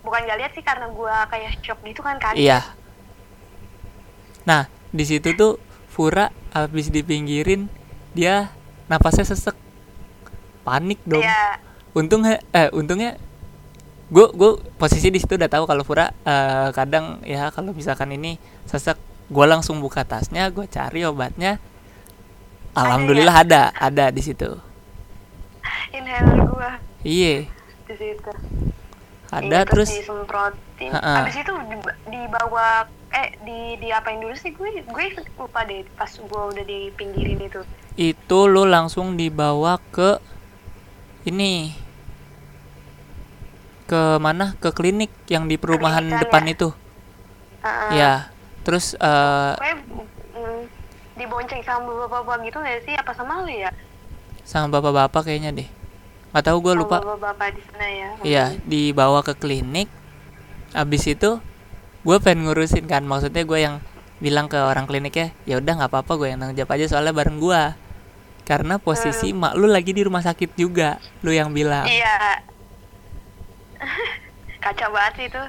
[0.03, 2.59] bukan nggak lihat sih karena gue kayak shock gitu kan kan Iya.
[4.43, 5.55] Nah, di situ tuh
[5.87, 7.71] Fura habis dipinggirin
[8.11, 8.51] dia
[8.91, 9.55] napasnya sesek.
[10.67, 11.23] Panik dong.
[11.23, 11.59] Iya.
[11.95, 12.39] Untung eh
[12.75, 13.15] untungnya
[14.11, 18.35] gue gue posisi di situ udah tahu kalau Fura eh, kadang ya kalau misalkan ini
[18.67, 18.99] sesek
[19.31, 21.57] gue langsung buka tasnya gue cari obatnya
[22.73, 24.49] alhamdulillah ada ada di situ.
[25.89, 26.69] Inhaler gue
[27.05, 27.35] iya.
[27.85, 28.31] Di situ.
[29.29, 29.89] Ada Iya, terus?
[29.89, 30.89] disemprotin.
[30.93, 31.25] Ha-ha.
[31.25, 34.53] abis itu di- dibawa eh di diapain dulu sih?
[34.53, 35.05] Gue gue
[35.35, 37.61] lupa deh pas gue udah di pinggirin itu.
[37.93, 40.17] Itu lo langsung dibawa ke
[41.25, 41.73] ini.
[43.85, 44.53] Ke mana?
[44.57, 46.53] Ke klinik yang di perumahan Klinikan depan ya?
[46.53, 46.69] itu.
[47.63, 47.87] Ha-ha.
[47.95, 48.13] ya
[48.63, 49.55] terus mm,
[51.13, 52.93] dibonceng sama bapak-bapak gitu gak sih?
[52.97, 53.69] Apa sama lu ya?
[54.43, 55.69] Sama bapak-bapak kayaknya deh.
[56.33, 56.97] Nggak tahu gue Sama lupa.
[56.99, 58.09] bapak-bapak di sana ya.
[58.25, 59.87] Iya dibawa ke klinik.
[60.73, 61.37] Abis itu
[62.01, 63.05] gue pengen ngurusin kan.
[63.05, 63.75] Maksudnya gue yang
[64.17, 67.43] bilang ke orang kliniknya ya udah nggak apa-apa gue yang tanggung jawab aja soalnya bareng
[67.43, 67.61] gue
[68.47, 71.85] karena posisi mak lu lagi di rumah sakit juga lu yang bilang.
[71.85, 72.41] Iya.
[74.63, 75.43] Kacau banget sih itu.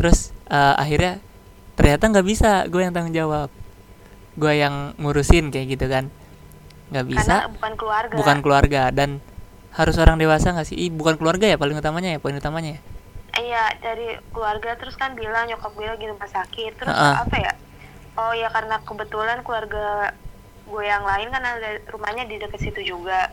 [0.00, 1.20] Terus eh, akhirnya
[1.76, 3.52] ternyata nggak bisa gue yang tanggung jawab
[4.36, 6.12] gue yang ngurusin kayak gitu kan.
[6.86, 7.34] Nggak bisa.
[7.34, 8.14] karena bukan keluarga.
[8.14, 9.18] Bukan keluarga dan
[9.72, 10.76] harus orang dewasa nggak sih?
[10.78, 12.80] Ih, bukan keluarga ya paling utamanya ya poin utamanya ya?
[13.36, 16.72] Iya dari keluarga terus kan bilang nyokap gue lagi rumah sakit.
[16.76, 17.20] Terus Ha-ha.
[17.22, 17.52] apa ya?
[18.16, 20.16] Oh ya karena kebetulan keluarga
[20.64, 23.28] gue yang lain kan ada rumahnya di dekat situ juga.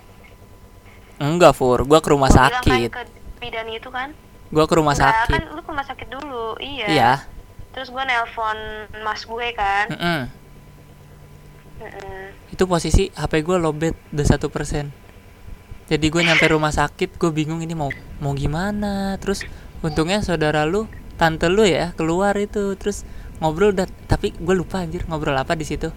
[1.18, 1.80] Enggak fur.
[1.82, 2.89] Gue ke rumah Gue bilang sakit.
[2.89, 4.10] kan ke bidan itu kan.
[4.50, 5.32] Gue ke rumah Enggak, sakit.
[5.32, 6.48] kan lu ke rumah sakit dulu.
[6.60, 6.88] Iya.
[6.89, 7.12] Iya.
[7.72, 8.58] Terus gue nelpon
[9.02, 9.86] mas gue kan.
[9.89, 10.20] Mm-mm.
[11.84, 12.54] Mm-mm.
[12.54, 14.93] itu posisi HP gue lobet udah satu persen.
[15.91, 17.91] Jadi gue nyampe rumah sakit gue bingung ini mau
[18.24, 19.19] mau gimana.
[19.19, 19.43] Terus
[19.84, 20.88] untungnya saudara lu
[21.19, 22.74] tante lu ya keluar itu.
[22.80, 23.04] Terus
[23.43, 25.91] ngobrol udah tapi gue lupa anjir ngobrol apa di situ.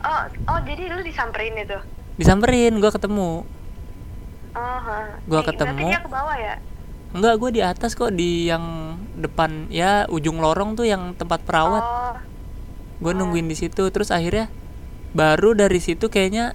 [0.00, 1.78] Oh oh jadi lu disamperin itu?
[2.16, 3.44] Disamperin gue ketemu.
[4.56, 5.88] Oh Di- ketemu.
[5.92, 6.54] dia ke bawah ya?
[7.12, 11.82] Enggak gue di atas kok di yang depan ya ujung lorong tuh yang tempat perawat.
[11.84, 12.14] Oh
[12.98, 14.50] gue nungguin di situ terus akhirnya
[15.10, 16.52] baru dari situ kayaknya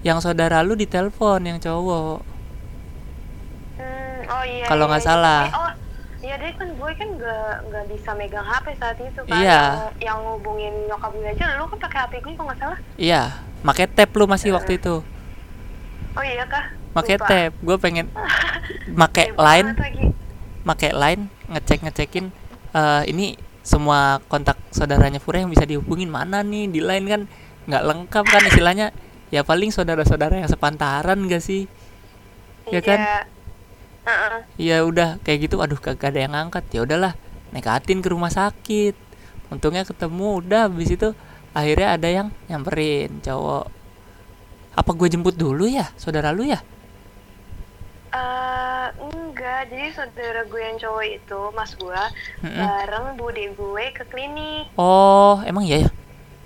[0.00, 2.24] yang saudara lu ditelepon yang cowok
[3.76, 4.66] Hmm, oh iya.
[4.66, 5.08] Kalau iya, nggak iya.
[5.08, 5.40] salah.
[5.40, 5.70] Eh, Oh,
[6.18, 9.38] iya deh kan gue kan nggak nggak bisa megang HP saat itu kan.
[9.38, 9.60] Iya.
[9.62, 12.78] Yang, yang ngubungin nyokap gue aja, lu kan pakai HP gue kalau nggak salah.
[12.98, 13.22] iya
[13.62, 15.02] make tap lu masih waktu itu
[16.14, 16.74] Oh iya kah?
[16.94, 17.14] Lupa.
[17.22, 18.06] tap gue pengen
[18.98, 19.68] Hebat line
[20.62, 22.26] make line ngecek ngecekin
[22.68, 27.22] eh ini semua kontak saudaranya Fura yang bisa dihubungin mana nih di line kan
[27.68, 28.88] nggak lengkap kan istilahnya.
[29.28, 31.68] Ya paling saudara-saudara yang sepantaran gak sih?
[32.72, 32.96] Ya kan?
[32.96, 33.20] Iya.
[34.08, 34.40] Heeh.
[34.56, 36.64] ya udah kayak gitu aduh kagak ada yang ngangkat.
[36.72, 37.12] Ya udahlah
[37.52, 38.96] nekatin ke rumah sakit.
[39.52, 41.12] Untungnya ketemu udah habis itu
[41.52, 43.68] akhirnya ada yang nyamperin cowok.
[44.72, 46.64] Apa gue jemput dulu ya saudara lu ya
[48.08, 52.02] Eh, enggak, jadi saudara gue yang cowok itu, mas gue,
[52.40, 52.56] Mm-mm.
[52.56, 54.64] bareng bude gue ke klinik.
[54.74, 55.90] oh emang iya ya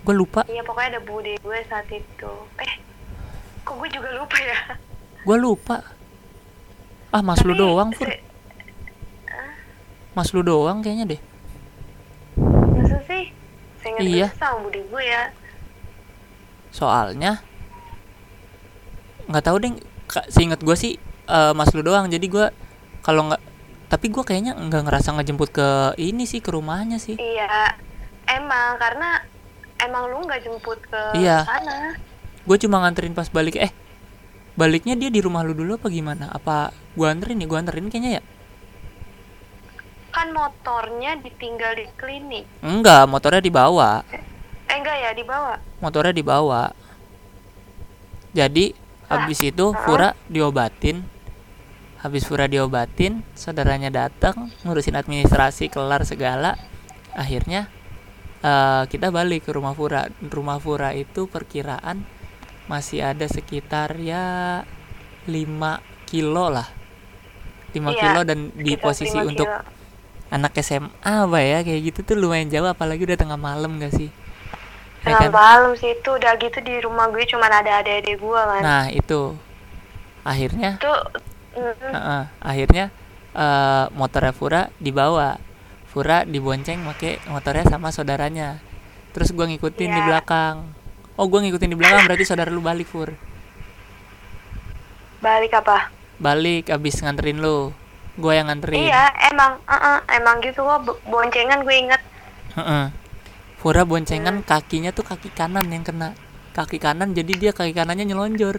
[0.03, 2.33] gue lupa Iya, pokoknya ada bude gue saat itu.
[2.59, 2.72] Eh,
[3.62, 4.59] kok gue juga lupa ya?
[5.22, 5.87] gue lupa
[7.09, 8.22] ah mas lu Tapi doang Fur se-
[10.12, 11.20] mas lu doang kayaknya deh
[12.75, 13.31] Masa sih?
[13.79, 14.29] Saya ingat Iya.
[14.35, 15.31] sama bude gue ya.
[16.70, 17.38] soalnya
[19.25, 19.72] nggak tahu deh
[20.27, 22.46] seingat gue sih eh, mas lu doang jadi gue
[23.00, 23.42] kalau nggak
[23.87, 27.76] tapi gue kayaknya nggak ngerasa ngejemput ke ini sih ke rumahnya sih Iya,
[28.26, 29.20] emang karena
[29.78, 31.44] emang lu nggak jemput ke Iya.
[31.44, 31.92] sana.
[32.42, 33.70] gue cuma nganterin pas balik eh
[34.52, 38.12] baliknya dia di rumah lu dulu apa gimana apa gue anterin nih gue anterin kayaknya
[38.18, 38.22] ya
[40.12, 42.44] Kan motornya ditinggal di klinik.
[42.61, 44.20] enggak motornya dibawa Eh
[44.70, 45.56] enggak ya, dibawa.
[45.78, 46.62] motornya dibawa
[48.30, 48.72] jadi
[49.12, 50.96] habis itu Fura diobatin.
[52.03, 56.59] Habis Fura diobatin saudaranya datang ngurusin administrasi kelar segala.
[57.14, 57.61] Akhirnya
[58.42, 60.03] eh, kita balik ke rumah Fura.
[60.20, 62.09] Rumah Fura itu perkiraan
[62.70, 64.25] masih ada sekitar ya
[65.27, 66.68] 5 kilo lah.
[67.72, 69.62] 5 Iya, kilo dan di posisi 5 untuk kilo.
[70.31, 70.90] anak SMA
[71.29, 71.59] apa ya.
[71.66, 74.11] Kayak gitu tuh lumayan jauh apalagi udah tengah malam gak sih
[75.02, 75.34] Ya Tengah kan?
[75.34, 78.62] malam sih itu udah gitu di rumah gue cuma ada adik-adik gue kan.
[78.62, 79.34] Nah itu
[80.22, 80.94] akhirnya, Itu
[81.58, 82.84] mm, Heeh, akhirnya
[83.34, 85.42] eh, motornya Fura dibawa,
[85.90, 88.62] Fura dibonceng pakai motornya sama saudaranya.
[89.12, 90.06] Terus gua ngikutin di Iya.
[90.08, 90.70] belakang.
[91.18, 93.12] Oh gua ngikutin di belakang berarti saudara lu balik Fur.
[95.22, 95.90] balik apa?
[96.18, 97.70] Balik abis nganterin lu.
[98.16, 98.88] Gua yang nganterin.
[98.88, 102.02] Iya, emang uh-uh, emang gitu bo- boncengan gue inget.
[102.54, 102.84] Heeh.
[103.62, 106.18] Fura boncengan kakinya tuh kaki kanan yang kena.
[106.51, 108.59] Kaki kanan jadi dia kaki kanannya nyelonjor.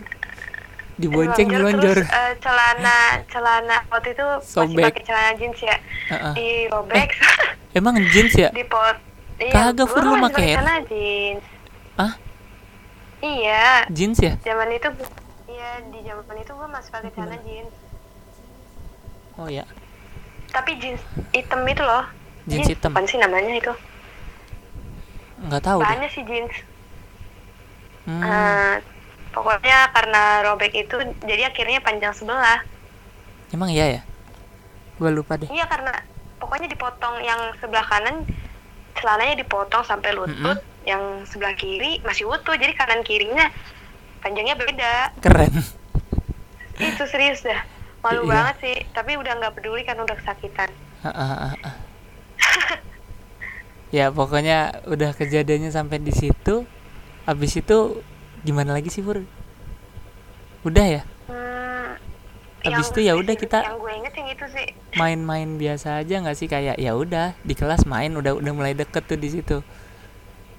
[0.96, 1.98] Dibonceng nyelonjor.
[2.00, 4.86] Terus eh, celana celana waktu itu masih Sobek.
[4.88, 5.78] pakai celana jeans ya.
[6.08, 6.34] Heeh.
[6.40, 7.10] Dirobek.
[7.76, 8.50] Emang jeans ya?
[8.58, 8.96] dipot.
[9.44, 10.56] Iya, Kagak, Fur, lu masih pakai Air?
[10.56, 11.44] celana jeans.
[11.94, 12.14] Ah,
[13.20, 14.34] Iya, jeans ya?
[14.40, 14.88] zaman itu
[15.48, 17.74] Iya, di zaman itu gue masih pakai celana jeans.
[19.36, 19.66] Oh ya.
[20.48, 21.02] Tapi jeans
[21.36, 22.06] hitam itu loh.
[22.48, 22.94] Jeans hitam.
[22.94, 23.74] Apa sih namanya itu?
[25.44, 25.86] Nggak tahu deh.
[25.86, 26.56] Bahannya sih jeans.
[28.04, 28.20] Hmm.
[28.20, 28.76] Eh,
[29.32, 32.60] pokoknya karena robek itu jadi akhirnya panjang sebelah.
[33.52, 34.02] Emang iya ya?
[34.96, 35.48] Gue lupa deh.
[35.48, 35.92] Iya karena
[36.40, 38.24] pokoknya dipotong yang sebelah kanan
[38.94, 42.56] celananya dipotong sampai lutut, yang sebelah kiri masih utuh.
[42.56, 43.48] Jadi kanan kirinya
[44.20, 45.12] panjangnya beda.
[45.20, 45.54] Keren.
[46.80, 47.64] Itu serius dah.
[48.04, 48.32] Malu Iya.
[48.36, 50.68] banget sih, tapi udah nggak peduli kan udah kesakitan.
[53.94, 56.66] ya pokoknya udah kejadiannya sampai di situ.
[57.24, 58.02] Habis itu
[58.42, 59.22] gimana lagi sih Pur?
[60.66, 61.02] Udah ya?
[61.30, 61.96] Hmm,
[62.66, 63.64] Habis yang- itu ya udah kita-.
[64.98, 69.06] Main-main biasa aja nggak sih kayak ya udah di kelas main udah udah mulai deket
[69.06, 69.62] tuh di situ.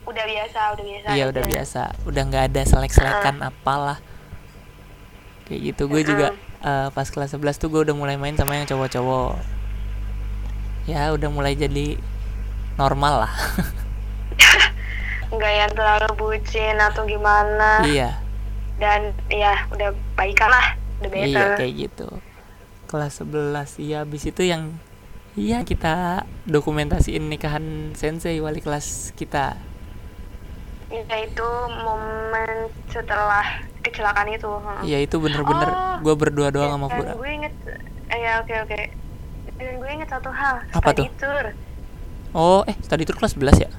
[0.05, 1.07] Udah biasa, udah biasa.
[1.11, 1.83] Iya udah biasa.
[2.07, 3.99] Udah nggak ada selek-selekan apalah.
[5.45, 5.83] Kayak gitu.
[5.91, 6.33] Gue juga
[6.65, 9.37] eh, pas kelas 11 tuh gue udah mulai main sama yang cowok-cowok.
[10.87, 11.97] Ya udah mulai jadi
[12.75, 13.35] normal lah.
[15.35, 17.83] Nggak yang terlalu bucin atau gimana.
[17.87, 18.23] iya.
[18.75, 21.31] Dan ya udah baikan lah, udah better.
[21.31, 22.09] Iya kayak gitu.
[22.91, 24.75] Kelas 11 iya habis itu yang
[25.35, 29.59] iya kita dokumentasiin nikahan sensei wali kelas kita.
[30.91, 31.49] Ya itu
[31.83, 33.43] momen setelah
[33.83, 34.51] kecelakaan itu.
[34.87, 37.15] Iya itu bener-bener Oh, gue berdua doang sama Fura.
[37.19, 37.55] gue inget,
[38.11, 38.81] eh, ya oke oke.
[39.59, 40.63] Dan gue inget satu hal.
[40.71, 41.07] Apa tuh?
[41.19, 41.51] tour
[42.35, 43.71] Oh eh tadi tour kelas 11 ya?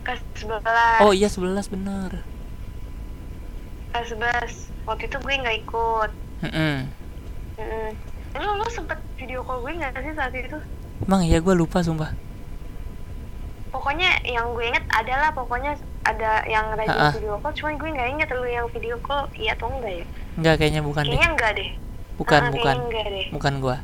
[0.00, 1.04] kelas 11.
[1.04, 2.10] Oh iya 11 bener.
[3.90, 4.66] Kelas 11.
[4.82, 6.10] Waktu itu gue nggak ikut.
[6.42, 6.76] Mm-mm.
[7.56, 7.88] Mm-mm.
[8.32, 10.58] Lu, lu sempet video call gue nggak sih saat itu?
[11.00, 12.10] Emang iya gue lupa sumpah.
[13.70, 17.14] Pokoknya yang gue inget adalah pokoknya ada yang rajin Ha-ha.
[17.14, 20.54] video call cuman gue nggak inget lu yang video call iya atau enggak ya Enggak
[20.56, 21.10] kayaknya bukan deh.
[21.12, 21.70] kayaknya enggak deh
[22.16, 22.74] Bukan, Ha-ha, bukan.
[22.82, 23.76] enggak deh Bukan gua.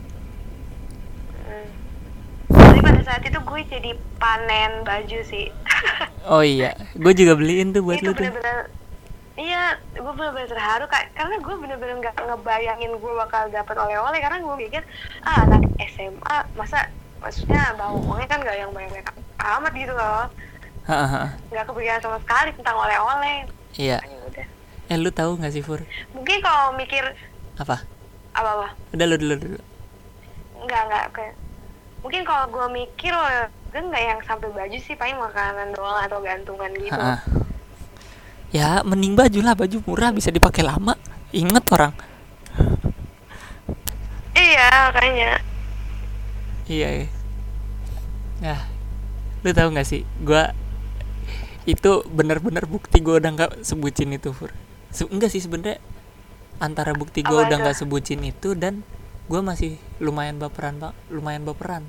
[2.76, 5.48] Tapi pada saat itu gue jadi panen baju sih
[6.28, 8.20] Oh iya, gue juga beliin tuh buat itu lu tuh.
[8.20, 8.68] bener-bener
[9.34, 14.36] iya gue bener-bener terharu kak karena gue bener-bener nggak ngebayangin gue bakal dapet oleh-oleh karena
[14.38, 14.82] gue pikir
[15.22, 19.06] ah anak SMA masa maksudnya bawa uangnya kan gak yang banyak
[19.38, 20.28] amat gitu loh
[21.48, 24.00] nggak kepikiran sama sekali tentang oleh-oleh Iya.
[24.00, 24.46] Makanya udah
[24.86, 25.80] Eh lu tahu nggak sih Fur?
[26.12, 27.04] mungkin kalau mikir
[27.56, 27.80] Apa?
[28.32, 29.60] apa apa Udah lu dulu dulu.
[30.60, 31.34] nggak nggak kayak
[32.06, 33.10] mungkin kalau gue mikir
[33.74, 37.18] gue nggak yang sampai baju sih paling makanan doang atau gantungan gitu Ha-ha.
[38.54, 40.94] Ya mending baju lah, baju murah bisa dipakai lama.
[41.34, 41.92] Ingat orang.
[44.38, 45.32] iya kayaknya
[46.66, 46.88] Iya.
[47.02, 47.08] iya.
[48.38, 48.60] Nah,
[49.42, 50.06] lu tahu nggak sih?
[50.22, 50.54] Gua
[51.66, 54.54] itu bener-bener bukti gue udah nggak sebutin itu Fur.
[54.94, 55.82] Se- enggak sih sebenarnya
[56.62, 58.86] antara bukti gue udah nggak sebutin itu dan
[59.26, 61.82] gue masih lumayan baperan bang, lumayan baperan.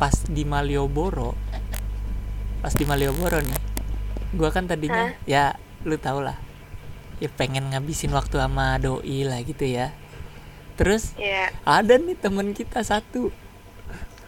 [0.00, 1.36] Pas di Malioboro,
[2.64, 3.60] pas di Malioboro nih,
[4.32, 5.28] gue kan tadinya Hah?
[5.28, 5.44] ya
[5.84, 6.36] lu tau lah,
[7.20, 9.92] ya pengen ngabisin waktu sama doi lah gitu ya.
[10.76, 11.52] Terus iya.
[11.64, 13.32] ada nih temen kita satu.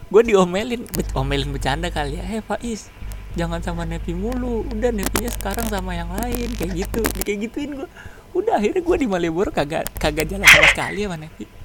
[0.08, 2.24] Gue diomelin omelin bercanda kali ya.
[2.24, 2.88] Eh Faiz
[3.36, 4.64] jangan sama Nepi mulu.
[4.72, 6.48] Udah Nepinya sekarang sama yang lain.
[6.56, 7.88] Kayak gitu kayak gituin gue
[8.32, 11.57] udah akhirnya gue di Malioboro kagak kagak jalan sama sekali sama Nepi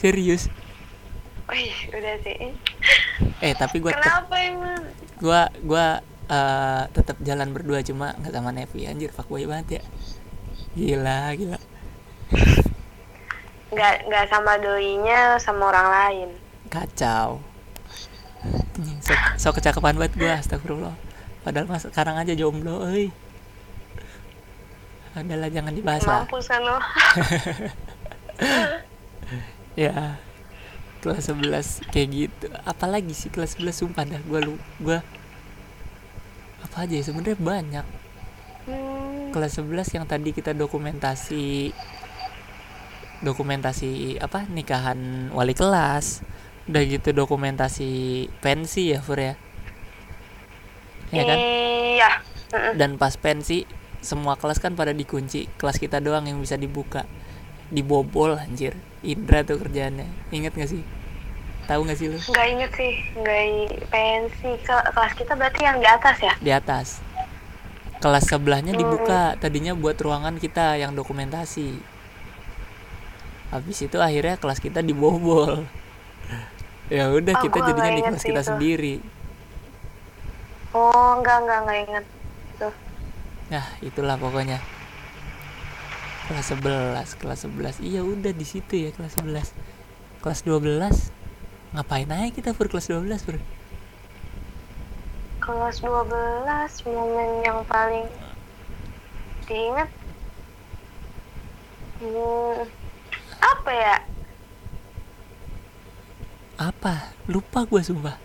[0.00, 0.48] serius.
[1.52, 2.56] Wih, udah sih.
[3.44, 4.80] Eh tapi gue kenapa emang?
[5.20, 5.86] gue gue
[6.32, 9.82] eh, tetap jalan berdua cuma nggak sama Nepi anjir fuckboy banget ya.
[10.72, 11.60] Gila gila.
[13.70, 16.28] Nggak nggak sama doinya sama orang lain.
[16.72, 17.44] Kacau.
[19.04, 20.96] So, so kecakapan banget gue astagfirullah.
[21.44, 23.12] Padahal mas sekarang aja jomblo euy.
[25.12, 26.24] Adalah jangan dibahas lah.
[26.24, 26.78] Mampus kan lo
[29.78, 30.18] ya
[31.00, 32.46] kelas 11 kayak gitu.
[32.68, 34.98] Apalagi sih kelas 11 sumpah dah gue lu gue
[36.60, 37.86] apa aja ya sebenarnya banyak.
[38.68, 41.72] Hmm, kelas 11 yang tadi kita dokumentasi
[43.24, 46.20] dokumentasi apa nikahan wali kelas.
[46.68, 49.34] Udah gitu dokumentasi pensi ya Fur ya?
[51.10, 51.38] Ya kan?
[51.40, 52.10] Iya.
[52.76, 53.66] Dan pas pensi
[54.00, 57.04] semua kelas kan pada dikunci kelas kita doang yang bisa dibuka
[57.70, 58.74] dibobol anjir.
[59.00, 60.04] Indra tuh kerjaannya.
[60.30, 60.82] Inget gak sih?
[61.64, 62.18] Tahu gak sih lu?
[62.18, 62.92] Nggak inget sih.
[63.16, 63.42] Nggak
[63.88, 66.34] pensi ke kelas kita berarti yang di atas ya?
[66.36, 66.88] Di atas.
[68.00, 69.38] Kelas sebelahnya dibuka.
[69.38, 71.78] Tadinya buat ruangan kita yang dokumentasi.
[73.50, 75.62] Habis itu akhirnya kelas kita dibobol.
[76.90, 78.50] Ya udah Oh, kita jadinya di kelas kita itu.
[78.50, 78.94] sendiri.
[80.74, 82.04] Oh nggak nggak nggak inget
[82.58, 82.74] tuh.
[83.46, 84.58] Nah itulah pokoknya
[86.30, 89.50] kelas 11 kelas 11 iya udah di situ ya kelas 11
[90.22, 93.42] kelas 12 ngapain aja kita per kelas 12 per
[95.42, 98.06] kelas 12 momen yang paling
[99.50, 99.90] diingat.
[101.98, 102.62] Hmm,
[103.42, 103.96] apa ya?
[106.54, 107.10] Apa?
[107.26, 108.16] Lupa gue sumpah.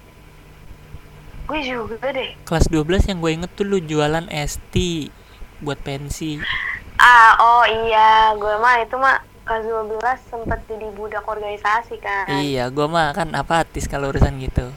[1.50, 2.38] Gue juga deh.
[2.46, 5.10] Kelas 12 yang gue inget tuh lu jualan ST
[5.66, 6.38] buat pensi
[7.00, 12.72] ah oh iya gue mah itu mah kelas 12 sempet jadi budak organisasi kan iya
[12.72, 14.72] gue mah kan apatis kalau urusan gitu.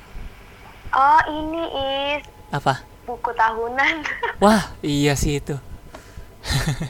[0.93, 1.63] Oh ini
[2.17, 2.25] is.
[2.49, 2.81] Apa?
[3.05, 4.05] Buku tahunan.
[4.45, 5.57] Wah iya sih itu.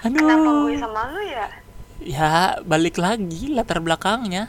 [0.00, 1.46] Kenapa gue aduh sama lu ya?
[2.00, 4.48] Ya balik lagi latar belakangnya.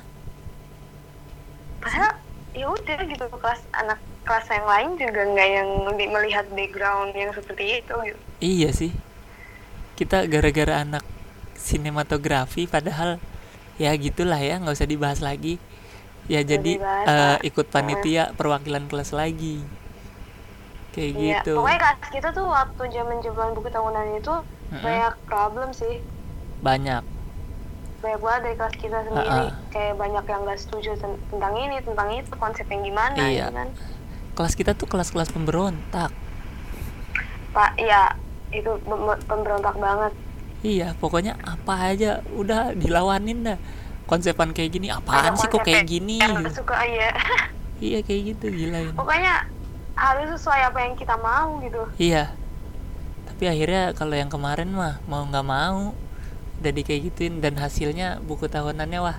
[1.83, 2.15] Padahal
[2.55, 5.69] ya udah gitu kelas anak kelas yang lain juga nggak yang
[6.11, 8.19] melihat background yang seperti itu gitu.
[8.37, 8.91] Iya sih.
[9.95, 11.01] Kita gara-gara anak
[11.57, 13.17] sinematografi padahal
[13.75, 15.57] ya gitulah ya nggak usah dibahas lagi.
[16.27, 17.39] Ya Nggak jadi Pak.
[17.41, 19.63] ikut panitia perwakilan kelas lagi.
[20.91, 21.53] Kayak Iya, gitu.
[21.55, 24.33] pokoknya kelas kita tuh waktu zaman zaman buku tahunan itu
[24.67, 24.81] Mm-mm.
[24.81, 26.01] banyak problem sih.
[26.59, 27.05] Banyak.
[27.97, 29.45] Banyak banget dari kelas kita sendiri.
[29.45, 29.65] Ha-ha.
[29.67, 33.45] kayak banyak yang gak setuju ten- tentang ini tentang itu konsep yang gimana Iya.
[33.45, 33.69] gitu kan
[34.37, 36.13] kelas kita tuh kelas-kelas pemberontak
[37.49, 38.13] pak ya
[38.49, 40.13] itu pem- pemberontak banget
[40.59, 43.61] Iya, pokoknya apa aja udah dilawanin dah.
[44.05, 46.17] Konsepan kayak gini, apaan Ada sih kok kayak gini?
[46.17, 47.13] yang suka ya
[47.83, 48.91] Iya kayak gitu gila ini.
[48.91, 49.45] pokoknya
[49.93, 52.33] harus sesuai apa yang kita mau gitu Iya.
[53.27, 55.93] Tapi akhirnya kalau yang kemarin mah mau nggak mau
[56.57, 59.17] udah di kayak gituin dan hasilnya buku tahunannya wah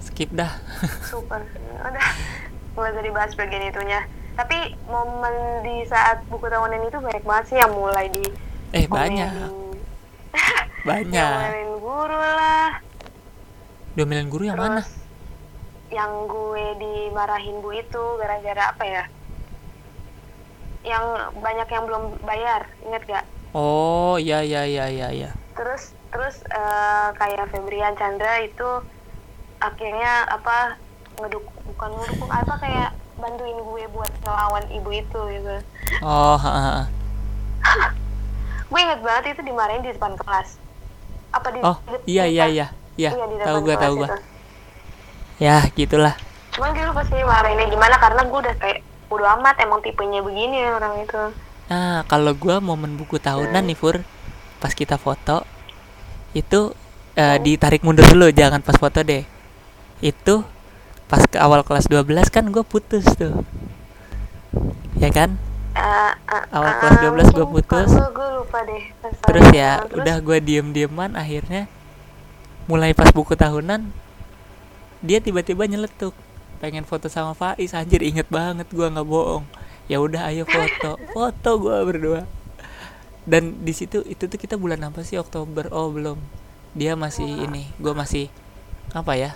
[0.00, 0.62] skip dah.
[1.10, 1.42] super
[1.80, 2.06] udah
[2.74, 4.04] mulai dari bahas bagian itunya.
[4.38, 8.24] Tapi momen di saat buku tahunan itu banyak banget sih yang mulai di
[8.72, 9.30] eh banyak.
[10.88, 11.34] Banyak.
[11.36, 12.70] Ngomelin guru lah.
[13.98, 14.80] Diomelin guru yang mana?
[14.80, 14.90] Terus
[15.90, 19.04] yang gue dimarahin bu itu gara-gara apa ya?
[20.86, 21.04] Yang
[21.42, 25.30] banyak yang belum bayar inget gak oh iya iya iya iya iya.
[25.58, 28.82] Terus terus eh, kayak Febrian Chandra itu
[29.60, 30.78] akhirnya apa
[31.20, 35.54] ngedukung bukan ngedukung apa kayak bantuin gue buat ngelawan ibu itu gitu.
[36.00, 36.84] Oh ha, ha, ha.
[38.70, 40.56] gue inget banget itu dimarahin di depan kelas.
[41.30, 43.10] Apa di oh di- iya iya iya iya.
[43.12, 44.16] Di tahu kelas tahu itu.
[45.40, 46.14] ya gitulah.
[46.56, 48.78] Cuman gitu pasti marahinnya gimana karena gue udah kayak
[49.10, 51.22] udah amat emang tipenya begini orang itu.
[51.70, 54.02] Nah, kalau gua momen buku tahunan nih, Fur,
[54.58, 55.46] pas kita foto,
[56.34, 56.74] itu
[57.14, 59.22] eh, ditarik mundur dulu, jangan pas foto deh.
[60.02, 60.42] Itu
[61.10, 63.42] pas ke awal kelas 12 kan gue putus tuh.
[64.94, 65.34] Ya kan?
[65.74, 67.90] Eh, eh, Awal eh, kelas 12 gua mungkin putus.
[67.90, 68.82] gue gue lupa deh.
[69.26, 71.66] Terus ya, Terus, udah gue diem-dieman akhirnya
[72.70, 73.90] mulai pas buku tahunan
[75.02, 76.14] dia tiba-tiba nyeletuk
[76.60, 77.72] pengen foto sama Faiz.
[77.72, 79.44] Anjir inget banget gua nggak bohong.
[79.88, 81.00] Ya udah ayo foto.
[81.16, 82.28] Foto gua berdua.
[83.24, 85.16] Dan di situ itu tuh kita bulan apa sih?
[85.16, 85.72] Oktober.
[85.72, 86.20] Oh belum.
[86.76, 88.28] Dia masih ini gua masih
[88.92, 89.32] apa ya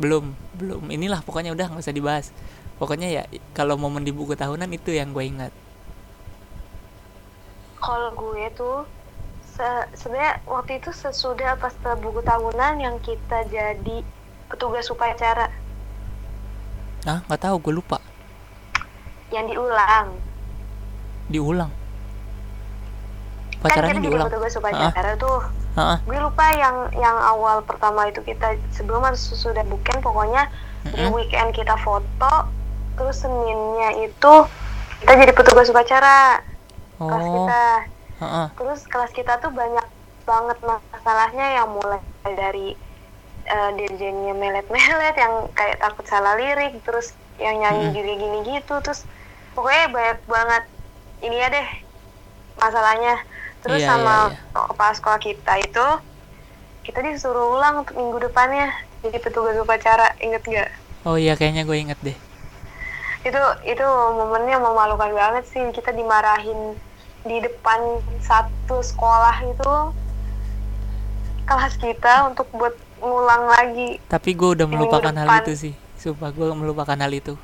[0.00, 0.24] belum
[0.56, 0.82] belum.
[0.88, 2.26] Inilah pokoknya udah nggak usah dibahas.
[2.80, 5.52] Pokoknya ya kalau momen di buku tahunan itu yang gue ingat.
[7.76, 8.88] Kalau gue tuh
[9.44, 14.00] se- sebenarnya waktu itu sesudah pas setelah buku tahunan yang kita jadi
[14.48, 15.52] petugas upacara.
[17.04, 18.00] Ah nggak tahu gue lupa.
[19.28, 20.08] Yang diulang.
[21.28, 21.72] Diulang?
[23.60, 24.28] Kan kita pacarannya jadi diulang?
[24.32, 25.38] petugas upacara tuh
[25.78, 30.50] Gue lupa yang yang awal pertama itu kita sebelum atau sesudah bukan pokoknya
[30.90, 31.14] di Mm-mm.
[31.14, 32.48] weekend kita foto
[32.96, 34.32] terus seninnya itu
[35.04, 36.42] kita jadi petugas upacara
[36.98, 37.32] kelas oh.
[37.32, 37.66] kita.
[38.20, 38.46] Heeh.
[38.52, 39.86] terus kelas kita tuh banyak
[40.28, 40.58] banget
[40.92, 42.76] masalahnya yang mulai dari
[43.48, 49.08] eh, dirjennya melet-melet yang kayak takut salah lirik terus yang nyanyi gini-gini gitu terus
[49.56, 50.64] pokoknya banyak banget.
[51.20, 51.68] Ini ya deh
[52.60, 53.14] masalahnya
[53.60, 55.86] terus Iya, sama iya, kepala sekolah kita itu
[56.84, 58.72] kita disuruh ulang untuk minggu depannya
[59.04, 60.70] jadi petugas upacara inget gak
[61.04, 62.16] oh iya kayaknya gue inget deh.
[63.20, 63.84] Itu itu
[64.16, 66.76] momennya memalukan banget sih kita dimarahin
[67.20, 69.72] di depan satu sekolah itu
[71.44, 74.00] kelas kita untuk buat ngulang lagi.
[74.08, 75.40] Tapi gue udah melupakan hal depan.
[75.44, 75.74] itu sih.
[76.00, 77.36] Sumpah gue melupakan hal itu.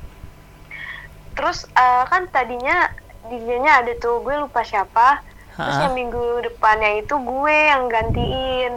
[1.36, 2.88] Terus eh, kan tadinya
[3.28, 5.20] dirjennya ada tuh gue lupa siapa
[5.56, 8.72] terus yang minggu depannya itu gue yang gantiin.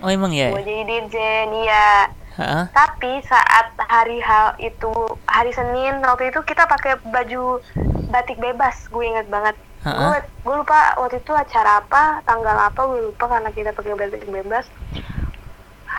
[0.00, 0.54] Oh emang ya?
[0.54, 2.10] Gue jadi dirjen iya.
[2.30, 2.64] Heeh.
[2.72, 4.88] tapi saat hari hal itu
[5.26, 7.58] hari Senin waktu itu kita pakai baju
[8.08, 9.58] batik bebas gue inget banget.
[9.82, 14.24] Gue gue lupa waktu itu acara apa tanggal apa gue lupa karena kita pakai batik
[14.24, 14.64] bebas.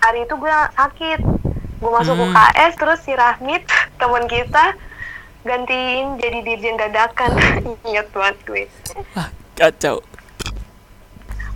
[0.02, 1.20] Hari itu gue sakit.
[1.78, 2.30] Gue masuk Hmm.
[2.30, 3.68] UKS terus si Rahmit
[4.02, 4.74] teman kita
[5.44, 7.38] gantiin jadi dirjen dadakan.
[7.92, 8.64] Inget banget gue.
[9.14, 10.02] Wah kacau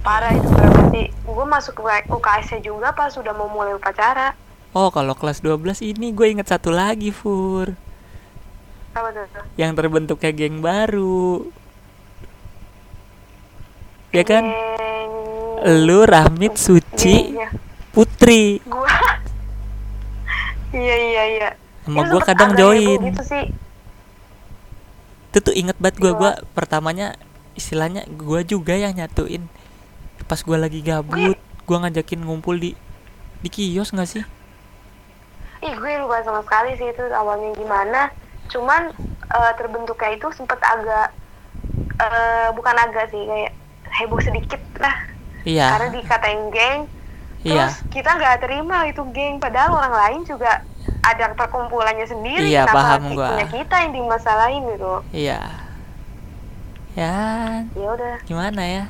[0.06, 4.38] parah itu berapa sih gue masuk UKS nya juga pas sudah mau mulai upacara.
[4.78, 7.74] Oh kalau kelas 12 ini gue inget satu lagi fur.
[8.94, 9.26] Apa tuh?
[9.58, 11.50] Yang terbentuk kayak geng baru.
[14.14, 14.46] Ya kan?
[14.46, 17.34] Geng- lu Rahmit Suci
[17.90, 18.62] Putri.
[18.70, 18.86] Gua.
[20.76, 21.50] Iya iya iya.
[21.88, 23.00] Sama gue kadang join.
[23.00, 23.48] gitu sih.
[25.32, 26.36] Itu tuh inget banget gue gua.
[26.52, 27.16] Pertamanya
[27.56, 29.48] istilahnya gue juga yang nyatuin
[30.26, 32.78] pas gue lagi gabut gue ngajakin ngumpul di
[33.42, 34.24] di kios nggak sih?
[35.66, 38.02] Ih gue lupa sama sekali sih itu awalnya gimana.
[38.50, 38.94] Cuman
[39.30, 41.14] eh, terbentuknya itu sempet agak
[41.98, 43.54] eh, bukan agak sih kayak
[44.02, 44.98] heboh sedikit lah.
[45.46, 45.78] Iya.
[45.78, 46.82] Karena dikatain geng.
[47.46, 47.70] Iya.
[47.70, 49.38] Terus kita nggak terima itu geng.
[49.42, 50.66] Padahal orang lain juga
[51.06, 52.50] ada perkumpulannya sendiri.
[52.50, 53.28] Iya, kenapa paham gua.
[53.34, 54.94] punya kita yang dimasalahin gitu?
[55.14, 55.42] Iya.
[56.98, 57.18] Ya.
[57.74, 58.16] Ya udah.
[58.26, 58.86] Gimana ya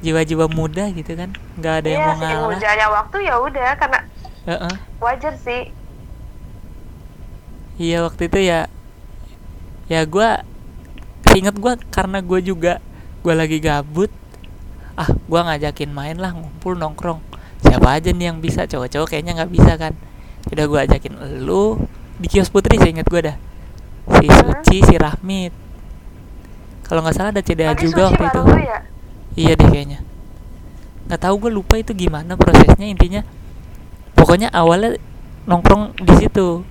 [0.00, 1.30] jiwa-jiwa muda gitu kan?
[1.56, 3.98] Nggak ada yang Iya, mau ngalah mudanya waktu ya udah karena
[4.48, 4.74] Heeh.
[4.98, 5.62] wajar sih.
[7.80, 8.68] Iya waktu itu ya
[9.88, 10.28] ya gue
[11.32, 12.72] inget gue karena gue juga
[13.20, 14.12] gue lagi gabut.
[14.96, 17.20] Ah gue ngajakin main lah ngumpul nongkrong.
[17.60, 18.64] Siapa aja nih yang bisa?
[18.64, 19.92] Cowok-cowok kayaknya nggak bisa kan?
[20.48, 21.12] Udah gue ajakin
[21.44, 21.76] lu
[22.20, 23.36] di kios putri saya inget gue dah.
[24.10, 25.52] Si Suci si Rahmit.
[26.84, 28.42] Kalau nggak salah ada CDA juga Suci waktu itu.
[28.64, 28.78] ya
[29.38, 30.00] Iya deh kayaknya.
[31.06, 33.22] Nggak tahu gue lupa itu gimana prosesnya intinya.
[34.14, 34.98] Pokoknya awalnya
[35.46, 36.66] nongkrong di situ.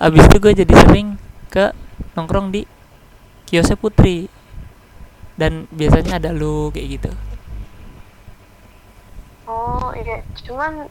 [0.00, 1.20] Abis itu gue jadi sering
[1.52, 1.72] ke
[2.16, 2.64] nongkrong di
[3.48, 4.28] kiosnya Putri.
[5.36, 7.12] Dan biasanya ada lu kayak gitu.
[9.48, 10.24] Oh iya.
[10.44, 10.88] Cuman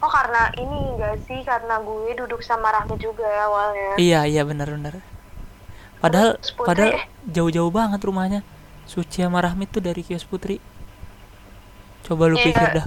[0.00, 3.90] oh karena ini enggak sih karena gue duduk sama Rahmi juga ya awalnya.
[4.00, 5.00] Iya iya benar-benar.
[6.00, 6.92] Padahal Terus Putri, padahal
[7.28, 8.40] jauh-jauh banget rumahnya
[8.90, 10.58] Suci sama Rahmi tuh dari kios Putri
[12.02, 12.44] coba lu Iya.
[12.44, 12.86] pikir dah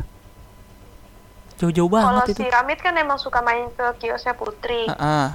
[1.56, 5.28] jauh-jauh banget itu si Ramit kan emang suka main ke kiosnya Putri Heeh.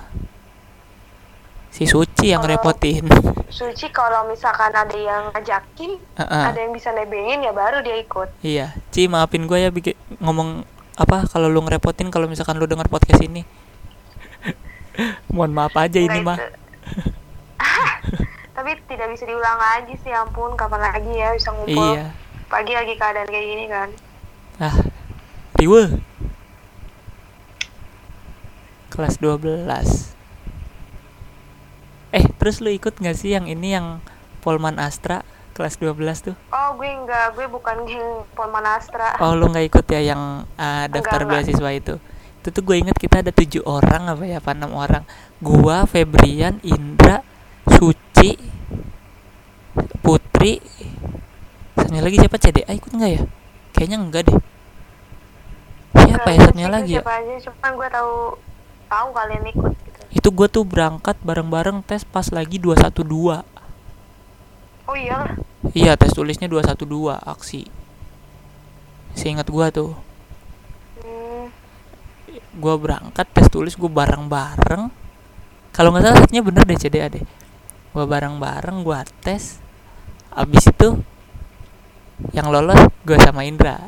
[1.71, 3.05] si Suci yang Kalau- repotin
[3.49, 6.45] Suci kalau misalkan ada yang ngajakin Heeh.
[6.45, 10.63] ada yang bisa nebengin ya baru dia ikut Iya, Ci maafin gue ya bikin ngomong
[10.99, 13.47] apa kalau lu ngerepotin kalau misalkan lu dengar podcast ini.
[15.33, 16.35] Mohon maaf aja ini mah.
[18.59, 22.11] tapi tidak bisa diulang lagi sih ya ampun kapan lagi ya bisa ngumpul Iya.
[22.47, 23.89] pagi lagi keadaan kayak gini kan
[24.59, 24.75] Ah,
[25.55, 26.03] riwe.
[28.89, 30.11] Kelas 12.
[32.11, 34.03] Eh, terus lu ikut gak sih yang ini yang
[34.41, 35.95] Polman Astra kelas 12
[36.25, 36.35] tuh?
[36.49, 38.03] oh gue enggak gue bukan geng
[38.33, 40.23] Polman Astra Oh, lu nggak ikut ya yang
[40.55, 41.47] ah, daftar Enggak, enggak.
[41.47, 41.95] beasiswa itu?
[42.39, 45.03] Itu tuh gue inget kita ada tujuh orang apa ya, apa enam orang.
[45.39, 47.23] Gua, Febrian, Indra,
[48.19, 48.35] Suci,
[50.03, 50.59] Putri,
[51.79, 53.23] satunya lagi siapa CDA ikut nggak ya?
[53.71, 54.39] Kayaknya enggak deh.
[55.95, 57.03] Siapa ya satunya gue lagi ya?
[57.07, 58.13] aja cuman gue tahu
[58.89, 63.47] tahu kalian ikut gitu Itu gua tuh berangkat bareng-bareng tes pas lagi 212.
[64.89, 65.39] oh iya
[65.71, 67.71] Iya, tes tulisnya 212 aksi.
[69.15, 69.95] Seingat gua tuh.
[70.99, 71.47] hmm,
[72.59, 74.91] Gua berangkat tes tulis gua bareng-bareng.
[75.71, 77.23] Kalau nggak salah satunya bener deh CDA deh.
[77.97, 79.59] Gua bareng-bareng gua tes.
[80.35, 81.01] Abis itu
[82.35, 83.79] yang lolos gua sama Indra.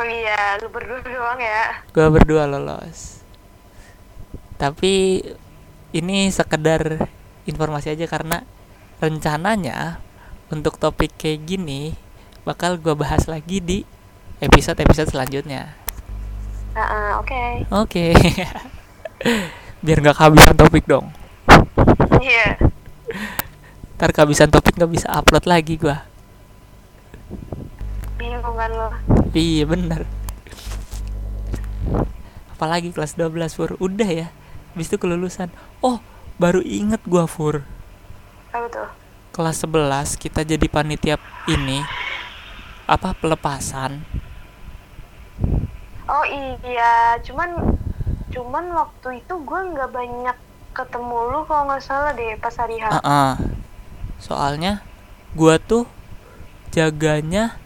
[0.00, 3.20] oh iya lu berdua doang ya Gua berdua lolos.
[4.56, 5.20] Tapi
[5.92, 7.10] ini sekedar
[7.44, 8.46] informasi aja karena
[9.02, 9.98] rencananya
[10.48, 11.92] untuk topik kayak gini
[12.48, 13.78] bakal gua bahas lagi di
[14.40, 15.76] episode-episode selanjutnya.
[16.72, 17.42] nah, ah, oke
[17.84, 18.16] Oke.
[19.84, 21.12] Biar nggak kehabisan topik dong.
[22.18, 22.58] Iya
[23.94, 26.08] Ntar kehabisan topik nggak bisa upload lagi gua.
[28.16, 28.88] bingung kan lo
[29.30, 30.08] Iya bener.
[32.50, 33.76] Apalagi kelas 12 Fur.
[33.78, 34.26] Udah ya.
[34.72, 35.48] Habis itu kelulusan.
[35.78, 36.00] Oh,
[36.36, 37.62] baru inget gua Fur.
[38.50, 38.88] apa tuh
[39.30, 41.14] Kelas 11 kita jadi panitia
[41.46, 41.84] ini
[42.84, 44.02] apa pelepasan.
[46.04, 47.78] oh iya cuman
[48.34, 50.36] cuman waktu itu gue nggak banyak
[50.80, 53.36] ketemu lu kalau nggak salah deh pas hari H Ah,
[54.16, 54.80] Soalnya
[55.32, 55.84] gua tuh
[56.70, 57.56] jaganya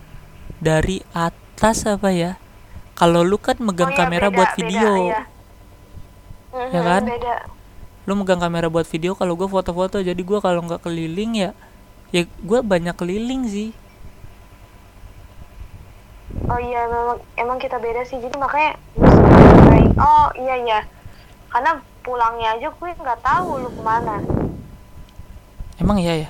[0.59, 2.39] dari atas apa ya?
[2.95, 4.91] Kalau lu kan megang Oh iya, kamera beda, buat beda, video.
[5.05, 5.21] iya.
[6.55, 7.03] Mhm, kan?
[7.05, 7.35] beda
[8.05, 11.51] lu megang kamera buat video kalau gue foto-foto jadi gue kalau nggak keliling ya
[12.13, 13.73] ya gue banyak keliling sih
[16.45, 18.77] oh iya memang emang kita beda sih jadi makanya
[19.97, 20.81] oh iya iya
[21.55, 24.19] karena pulangnya aja gue nggak tahu lu ke mana.
[25.79, 26.29] Emang iya ya?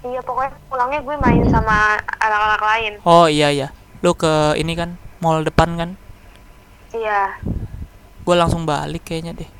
[0.00, 2.92] Iya pokoknya pulangnya gue main sama anak-anak lain.
[3.04, 3.68] Oh iya ya
[4.00, 5.90] lu ke ini kan mall depan kan?
[6.96, 7.36] Iya.
[8.24, 9.50] Gue langsung balik kayaknya deh.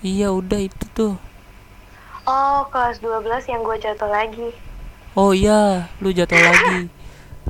[0.00, 1.20] Iya udah itu tuh.
[2.24, 4.56] Oh kelas 12 yang gue jatuh lagi.
[5.12, 5.92] Oh iya.
[6.00, 6.88] Lu jatuh lagi.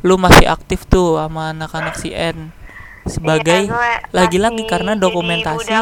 [0.03, 2.66] Lu masih aktif tuh sama anak-anak CN
[3.07, 5.73] sebagai Iya, lagi-lagi masih karena dokumentasi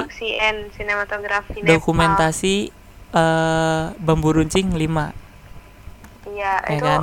[1.64, 2.55] dokumentasi
[3.14, 4.79] eh bambu runcing 5
[6.29, 7.03] iya ya itu kan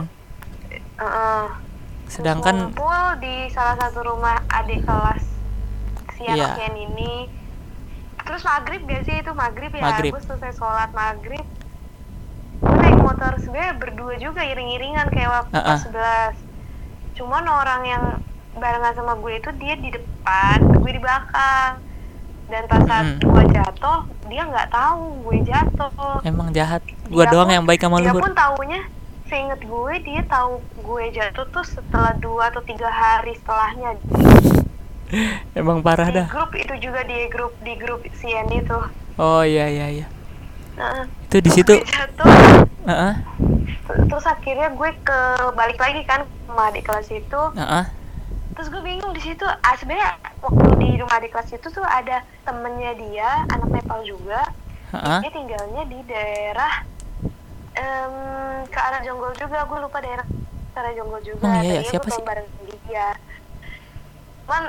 [1.01, 1.43] Heeh.
[2.05, 5.23] sedangkan ngumpul di salah satu rumah adik kelas
[6.13, 6.53] si Iya.
[6.59, 7.31] anak ini
[8.21, 10.11] terus maghrib gak sih itu maghrib ya Maghrib.
[10.13, 11.41] gue selesai sholat maghrib
[12.61, 15.65] gue naik motor sebenarnya berdua juga iring-iringan kayak waktu Uh-uh.
[15.65, 18.03] pas 11 cuman orang yang
[18.53, 21.79] barengan sama gue itu dia di depan gue di belakang.
[22.45, 23.19] Dan pas saat Mm.
[23.23, 26.19] gue jatuh dia nggak tahu gue jatuh.
[26.21, 26.83] Emang jahat.
[27.05, 28.23] Dia doang pun- yang baik sama dia lu Hur.
[28.23, 28.81] pun taunya
[29.23, 33.95] seinget gue dia tahu gue jatuh tuh setelah dua atau tiga hari setelahnya.
[35.53, 36.27] Emang parah di dah.
[36.27, 38.79] grup itu juga di grup di grup CN itu
[39.17, 40.07] oh iya iya iya.
[40.73, 42.27] Nah, itu di situ gue jatuh.
[42.81, 43.13] Heeh,
[43.85, 45.19] ter- terus akhirnya gue ke
[45.53, 47.41] balik lagi kan sama adik kelas itu.
[47.53, 47.85] Heeh.
[48.61, 52.21] Terus gue bingung di situ ah sebenarnya waktu di rumah adik kelas itu tuh ada
[52.45, 54.53] temennya dia anak Nepal juga.
[54.93, 55.17] Heeh.
[55.25, 56.85] dia tinggalnya di daerah
[57.73, 58.13] em,
[58.69, 59.65] ke arah Jonggol juga.
[59.65, 61.41] Gue lupa daerah ke arah Jonggol juga.
[61.41, 62.21] Oh, iya ya, Tadinya siapa sih?
[62.21, 62.47] bareng
[62.85, 63.07] dia.
[64.45, 64.63] Cuman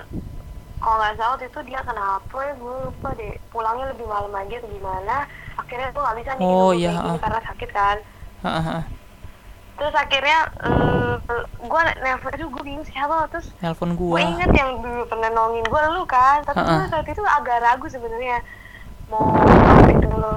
[0.80, 2.52] kalau nggak salah waktu itu dia kenapa ya?
[2.56, 3.34] Gue lupa deh.
[3.52, 5.16] Pulangnya lebih malam aja atau gimana?
[5.60, 7.20] Akhirnya gue nggak bisa nih Oh, iya, ah.
[7.20, 7.96] karena sakit kan.
[8.40, 8.80] Heeh.
[9.74, 11.14] Terus akhirnya eh,
[11.58, 14.20] gue nelfon aduh gue bingung siapa terus Nelpon gue gua.
[14.20, 16.76] inget yang dulu pernah nolongin gue lu kan tapi Ha-ha.
[16.76, 18.38] gue saat itu agak ragu sebenarnya
[19.06, 20.32] mau apa dulu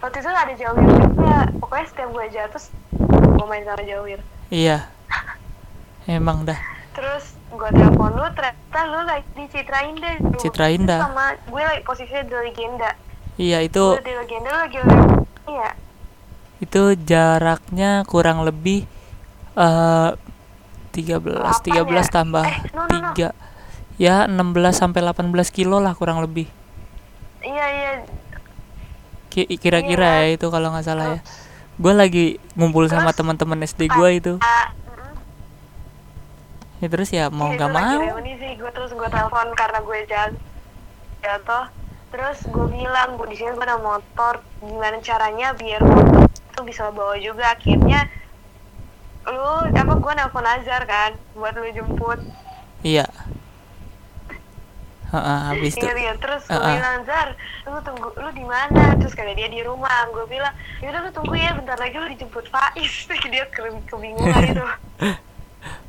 [0.00, 2.62] waktu itu ada jawir juga pokoknya setiap gue jatuh
[3.30, 4.82] gue main sama jawir Iya.
[6.04, 6.58] Emang dah.
[6.90, 10.38] terus gue telepon lu ternyata lu lagi di Citra Indah tuh.
[10.38, 11.00] Citra Terus Indah.
[11.00, 12.90] sama gue lagi posisinya di legenda
[13.36, 14.76] Iya, itu gue di legenda lu lagi
[15.46, 15.70] iya
[16.60, 18.84] itu jaraknya kurang lebih
[19.54, 20.10] eh
[20.90, 22.02] 13 Delapan 13 ya?
[22.06, 23.10] tambah Eh, no, no, no.
[23.14, 23.32] 3
[23.96, 24.36] ya 16
[24.74, 26.48] sampai 18 kilo lah kurang lebih.
[27.40, 27.90] Iya iya.
[29.28, 30.36] Ki- kira-kira ya Iya.
[30.36, 31.20] itu kalau nggak salah ya.
[31.76, 34.32] Gue lagi ngumpul sama Terus, teman-teman SD gue itu.
[34.36, 35.14] Ah, mm.
[36.80, 38.00] ya terus ya mau Iya, nggak mau.
[38.36, 38.52] sih.
[38.56, 41.64] Gue terus gue telepon karena gue jatuh.
[42.10, 44.42] Terus gue bilang gue di sini gue ada motor.
[44.58, 46.26] Gimana caranya biar motor
[46.60, 47.56] itu bisa bawa juga.
[47.56, 48.04] Akhirnya
[49.24, 52.20] lu apa gue nelfon Azhar kan buat lu jemput.
[52.84, 53.08] Iya.
[55.10, 56.70] Heeh, habis itu Ingat ingat terus gue Uh-uh.
[56.70, 57.28] bilang Zar
[57.66, 58.94] lu tunggu lu di mana?
[58.94, 60.06] Terus kata dia di rumah.
[60.12, 60.52] Gue bilang
[60.84, 62.92] yaudah lu tunggu ya bentar lagi lu dijemput Faiz.
[63.08, 64.64] Terus dia ke- kebingungan gitu.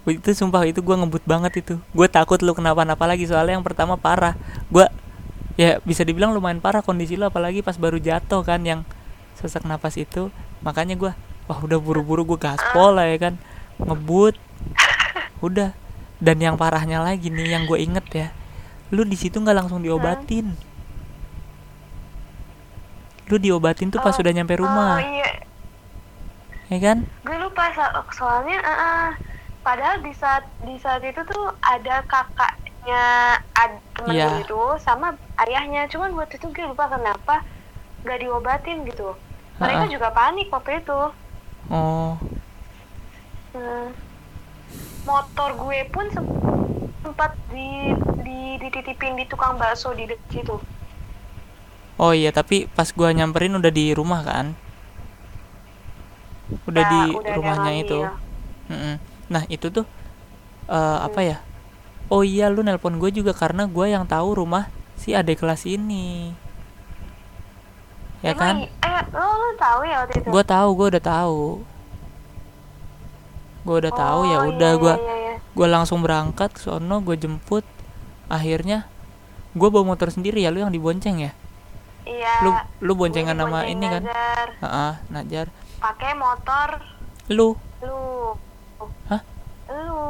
[0.10, 1.76] Itu sumpah itu gue ngebut banget itu.
[1.94, 4.34] Gue takut lu kenapa-napa lagi soalnya yang pertama parah.
[4.74, 4.90] Gue
[5.56, 8.82] ya bisa dibilang lumayan parah kondisi lu apalagi pas baru jatuh kan yang
[9.38, 11.12] sesak napas itu makanya gue
[11.50, 13.34] wah udah buru-buru gue gaspol lah ya kan.
[13.82, 14.38] Ngebut.
[15.46, 15.74] Udah.
[16.22, 18.28] Dan yang parahnya lagi nih yang gue inget ya
[18.92, 20.52] lu di situ nggak langsung diobatin.
[23.32, 25.32] Lu diobatin tuh pas Oh, udah nyampe oh rumah iya.
[26.68, 27.08] Ya kan?
[27.24, 29.08] Gue lupa so- soalnya eh, eh,
[29.64, 33.04] padahal di saat di saat itu tuh ada kakaknya
[33.56, 35.16] ad, temen gue itu sama
[35.48, 35.88] ayahnya.
[35.88, 37.48] Cuman waktu itu gue lupa kenapa
[38.04, 39.16] gak diobatin gitu
[39.62, 40.94] mereka juga panik waktu itu
[41.70, 42.20] oh
[43.54, 43.92] Hmm.
[45.10, 46.36] motor gue pun sem-
[47.04, 47.68] sempat di,
[48.26, 50.56] di dititipin di tukang bakso di dekat situ
[52.02, 54.46] Oh iya, tapi pas gua nyamperin udah di rumah kan?
[56.68, 58.00] Udah Ya, di udah rumahnya lagi itu.
[58.02, 58.10] ya.
[58.72, 58.96] Mm-mm.
[59.32, 59.86] Nah, itu tuh
[60.70, 61.38] eh, apa ya?
[62.14, 66.34] Oh iya, lu nelpon gue juga karena gua yang tahu rumah si adik kelas ini.
[68.22, 68.70] Ya Emang kan?
[69.02, 71.42] I- eh lo lo tahu ya waktu itu Gua tahu, gua udah tahu.
[73.62, 75.36] Gua udah tahu ya Oh, udah iya, gua iya, iya.
[75.54, 77.62] gua langsung berangkat ke sono, gua jemput.
[78.26, 78.90] Akhirnya
[79.54, 81.32] gua bawa motor sendiri ya, lu yang dibonceng ya?
[82.02, 82.50] iya Lu
[82.82, 84.04] lu gue boncengan sama dibonceng ini kan?
[84.10, 84.48] Nazar.
[84.58, 85.46] Heeh, Najar.
[85.78, 86.70] pakai motor
[87.30, 88.34] Lu lu
[89.06, 89.22] Hah?
[89.70, 90.02] lu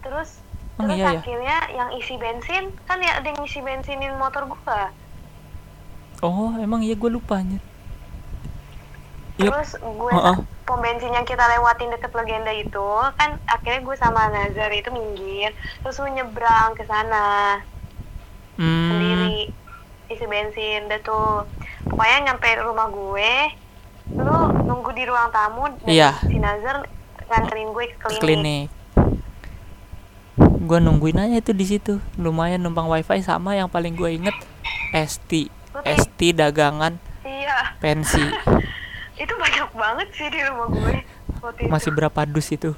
[0.00, 0.40] terus
[0.80, 1.20] Oh, terus iya ya?
[1.20, 4.88] akhirnya yang isi bensin kan ya ada yang isi bensinin motor gua
[6.24, 7.60] Oh, emang iya gue lupa anjir.
[9.34, 10.36] Terus gue Heeh.
[10.62, 15.50] pom bensin yang kita lewatin deket legenda itu kan akhirnya gue sama Nazar itu minggir
[15.80, 17.58] terus lu nyebrang ke sana
[18.52, 19.48] Hmm, sendiri
[20.06, 21.48] isi bensin deh tuh
[21.82, 23.32] pokoknya nyampe rumah gue
[24.12, 26.10] lu nunggu di ruang tamu dan Iya.
[26.20, 26.84] si Nazar
[27.26, 28.68] nganterin gue ke ke klinik, klinik.
[30.62, 31.98] Gue nungguin aja itu di situ.
[32.14, 34.36] Lumayan numpang wifi sama yang paling gue inget
[34.92, 35.48] ST.
[35.82, 38.20] ST dagangan iya pensi.
[39.22, 40.96] itu banyak banget sih di rumah gue
[41.40, 41.70] waktu itu.
[41.70, 42.74] Masih berapa dus itu?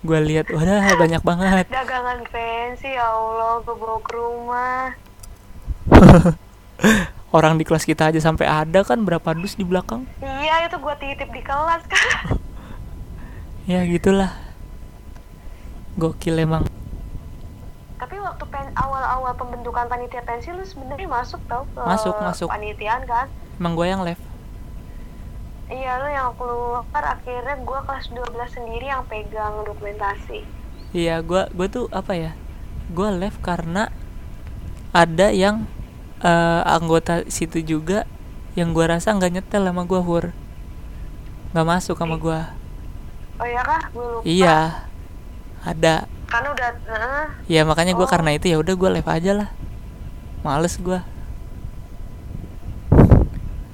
[0.00, 1.66] Gue lihat, wadah banyak banget.
[1.66, 4.84] dagangan fancy ya Allah gue bawa ke rumah
[7.28, 10.06] Orang di kelas kita aja sampai ada kan berapa dus di belakang?
[10.20, 12.06] iya itu gue titip di kelas kan
[13.66, 14.30] Ya gitulah.
[15.96, 16.62] Gokil emang.
[17.96, 22.46] tapi waktu pen awal-awal pembentukan panitia pensi lu sebenarnya masuk tau ke Masuk, masuk.
[22.46, 23.26] panitiaan kan
[23.56, 24.20] Emang gue yang live.
[25.68, 30.42] Iya lu yang keluar akhirnya gue kelas 12 sendiri yang pegang dokumentasi
[30.90, 32.32] Iya, gua gua tuh apa ya?
[32.88, 33.92] Gua live karena
[34.90, 35.68] ada yang
[36.22, 38.08] eh, anggota situ juga
[38.56, 40.24] yang gua rasa nggak nyetel sama gua Hur.
[41.52, 42.54] nggak masuk sama gua.
[43.36, 44.58] oh iya kah gue lupa Iya.
[45.66, 45.96] Ada.
[46.26, 48.10] kan udah eh, Ya makanya gua Oh.
[48.10, 49.48] karena itu ya udah gua live aja lah.
[50.40, 51.04] Males gua.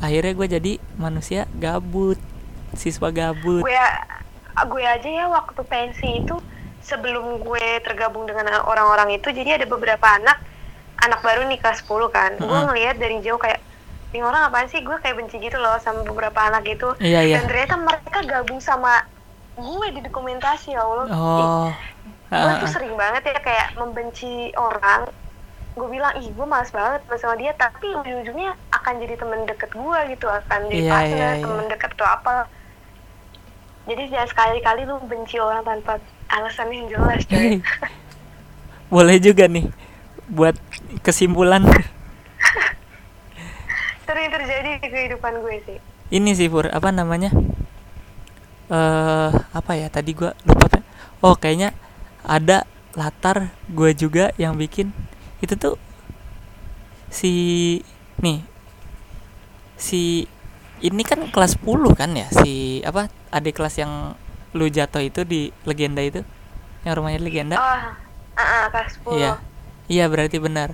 [0.02, 2.18] Akhirnya gua jadi manusia gabut.
[2.74, 3.62] Siswa gabut.
[3.62, 3.84] gue
[4.52, 6.36] gue aja ya waktu pensi itu
[6.82, 10.40] sebelum gue tergabung dengan orang-orang itu jadi ada beberapa anak
[11.00, 12.68] anak baru nih kelas 10 kan gue Mm-mm.
[12.68, 13.64] ngelihat dari jauh kayak
[14.12, 17.36] ini orang apaan sih gue kayak benci gitu loh sama beberapa anak itu Iya, iya.
[17.40, 19.08] dan ternyata mereka gabung sama
[19.56, 21.68] gue di dokumentasi ya Allah Oh.
[22.28, 22.72] gue ah, tuh ah.
[22.72, 25.08] sering banget ya kayak membenci orang
[25.72, 28.52] gue bilang ih gue males banget bersama dia tapi ujung-ujungnya
[28.82, 31.44] akan jadi temen deket gue gitu akan jadi Iya, partner iya, iya.
[31.46, 32.36] temen deket atau apa.
[33.86, 37.62] Jadi jangan sekali-kali lu benci orang tanpa alasan yang jelas coy.
[38.94, 39.70] Boleh juga nih
[40.30, 40.58] buat
[41.06, 41.62] kesimpulan.
[44.06, 45.78] Sering terjadi di kehidupan gue sih.
[46.12, 47.30] Ini sih Pur apa namanya?
[48.68, 50.80] Eh apa ya tadi gua lupa
[51.22, 51.76] oh kayaknya
[52.26, 52.64] ada
[52.98, 54.92] latar gue juga yang bikin
[55.40, 55.76] itu tuh
[57.08, 57.32] si
[58.20, 58.44] nih
[59.82, 60.30] si
[60.78, 62.30] ini kan kelas 10 kan ya?
[62.30, 64.14] Si apa adik kelas yang
[64.54, 66.22] lu jatuh itu di legenda itu?
[66.86, 67.56] Yang rumahnya di legenda?
[67.58, 67.82] Oh
[68.38, 69.32] ah ah, kelas 10 Iya,
[69.90, 70.70] iya berarti benar.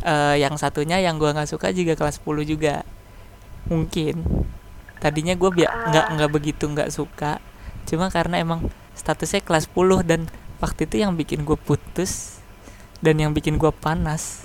[0.00, 2.86] Eh, yang satunya yang gua nggak suka juga kelas 10 juga.
[3.66, 4.22] Mungkin.
[5.00, 6.12] Tadinya gue biar nggak Ah.
[6.12, 7.40] nggak begitu nggak suka,
[7.88, 10.28] cuma karena emang statusnya kelas 10 dan
[10.60, 12.36] waktu itu yang bikin gue putus
[13.00, 14.44] dan yang bikin gue panas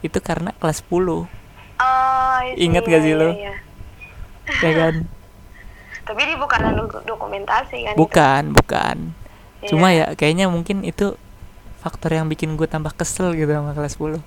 [0.00, 1.28] itu karena kelas 10
[1.74, 3.30] Oh, Ingat iya, gak sih iya, lu?
[3.34, 3.54] iya.
[4.62, 4.94] ya kan
[6.06, 7.94] Tapi ini bukan dok- dokumentasi kan?
[7.96, 8.96] bukan bukan
[9.64, 9.74] Itu?
[9.74, 10.12] cuma Iya.
[10.12, 11.16] ya kayaknya mungkin itu
[11.80, 14.20] faktor yang bikin gue tambah kesel gitu sama kelas 10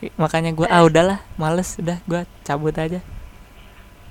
[0.00, 3.04] I- makanya gue ah udahlah males udah gue cabut aja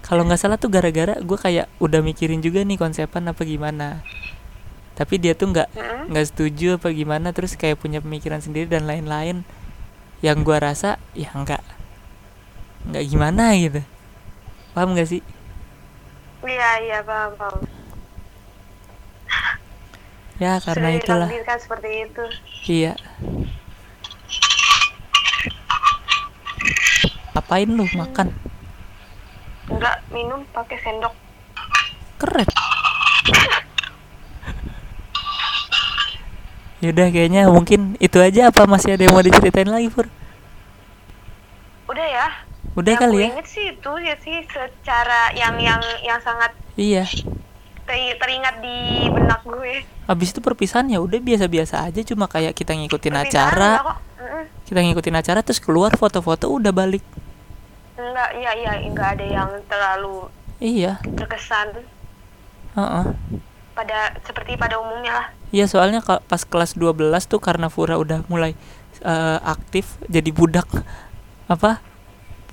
[0.05, 4.05] kalau nggak salah tuh gara-gara gue kayak udah mikirin juga nih konsepan apa gimana
[4.93, 5.69] tapi dia tuh nggak
[6.09, 9.41] nggak setuju apa gimana terus kayak punya pemikiran sendiri dan lain-lain
[10.21, 11.61] yang gua rasa ya nggak
[12.83, 13.81] nggak gimana gitu
[14.71, 15.21] paham gak sih
[16.37, 17.59] Iya, iya, paham, paham.
[20.43, 22.23] ya karena Sudah itulah seperti itu.
[22.69, 22.93] iya
[27.33, 28.31] apain lu makan
[29.67, 31.11] Enggak minum pakai sendok.
[32.17, 32.47] keren
[36.79, 40.05] Yaudah kayaknya mungkin itu aja apa masih ada yang mau diceritain lagi Pur?
[41.89, 42.27] Udah ya.
[42.73, 43.27] Udah yang kali ya?
[43.31, 47.05] inget sih itu ya sih secara yang yang yang sangat Iya.
[47.83, 49.85] ter- teringat di benak gue.
[50.05, 53.97] Habis itu perpisahan ya udah biasa-biasa aja cuma kayak kita ngikutin Perpisahan acara, kok.
[54.63, 57.01] Kita ngikutin acara terus keluar foto-foto udah balik.
[57.93, 61.85] Enggak, iya iya enggak ada yang terlalu Iya, terkesan
[62.73, 63.05] heeh.
[63.71, 65.27] pada seperti pada umumnya lah.
[65.47, 68.53] Iya soalnya pas kelas 12 tuh karena Fura udah mulai
[68.99, 70.65] eh, aktif jadi budak
[71.47, 71.79] apa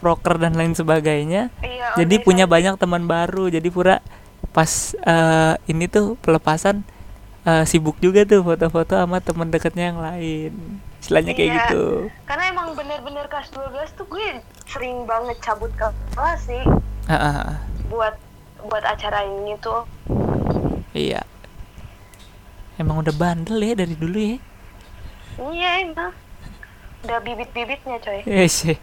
[0.04, 1.96] proker dan lain sebagainya Iya.
[1.96, 2.26] jadi organisasi.
[2.28, 4.04] punya banyak teman baru jadi Pura
[4.52, 6.84] pas eh, ini tuh pelepasan
[7.42, 10.52] eh, sibuk juga tuh foto-foto sama teman dekatnya yang lain
[11.00, 11.56] istilahnya kayak Iya.
[11.64, 11.84] gitu
[12.22, 16.64] Karena emang bener-bener kelas 12 tuh gue sering banget cabut ke kelas sih
[17.04, 17.44] ah, ah.
[17.86, 18.12] buat
[18.62, 19.84] buat acara ini tuh.
[20.92, 21.20] iya
[22.74, 24.36] emang udah bandel ya dari dulu ya
[25.34, 26.14] Iya emang.
[27.02, 28.22] Udah bibit-bibitnya coy.
[28.22, 28.78] Eh, sih.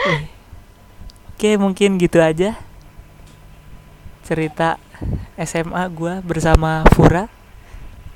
[0.00, 0.22] Eh.
[1.34, 2.56] Oke, mungkin gitu aja
[4.20, 4.76] cerita
[5.40, 7.26] SMA gua bersama Fura.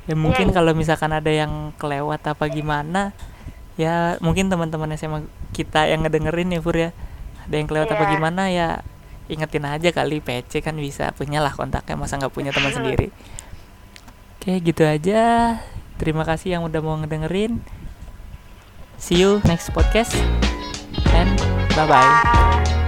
[0.04, 3.16] Ya mungkin kalau misalkan ada yang kelewat apa gimana,
[3.80, 5.24] ya mungkin teman-teman SMA
[5.56, 6.92] kita yang ngedengerin ya Fur ya.
[7.48, 8.12] Ada yang kelewat apa Iya.
[8.16, 8.68] gimana ya
[9.24, 13.08] ingetin aja kali PC kan bisa punya lah kontaknya masa nggak punya teman sendiri.
[14.36, 15.56] Oke, gitu aja.
[15.96, 17.64] Terima kasih yang udah mau ngedengerin.
[19.00, 20.53] See you next podcast
[21.24, 22.20] and bye bye.
[22.22, 22.80] Bye.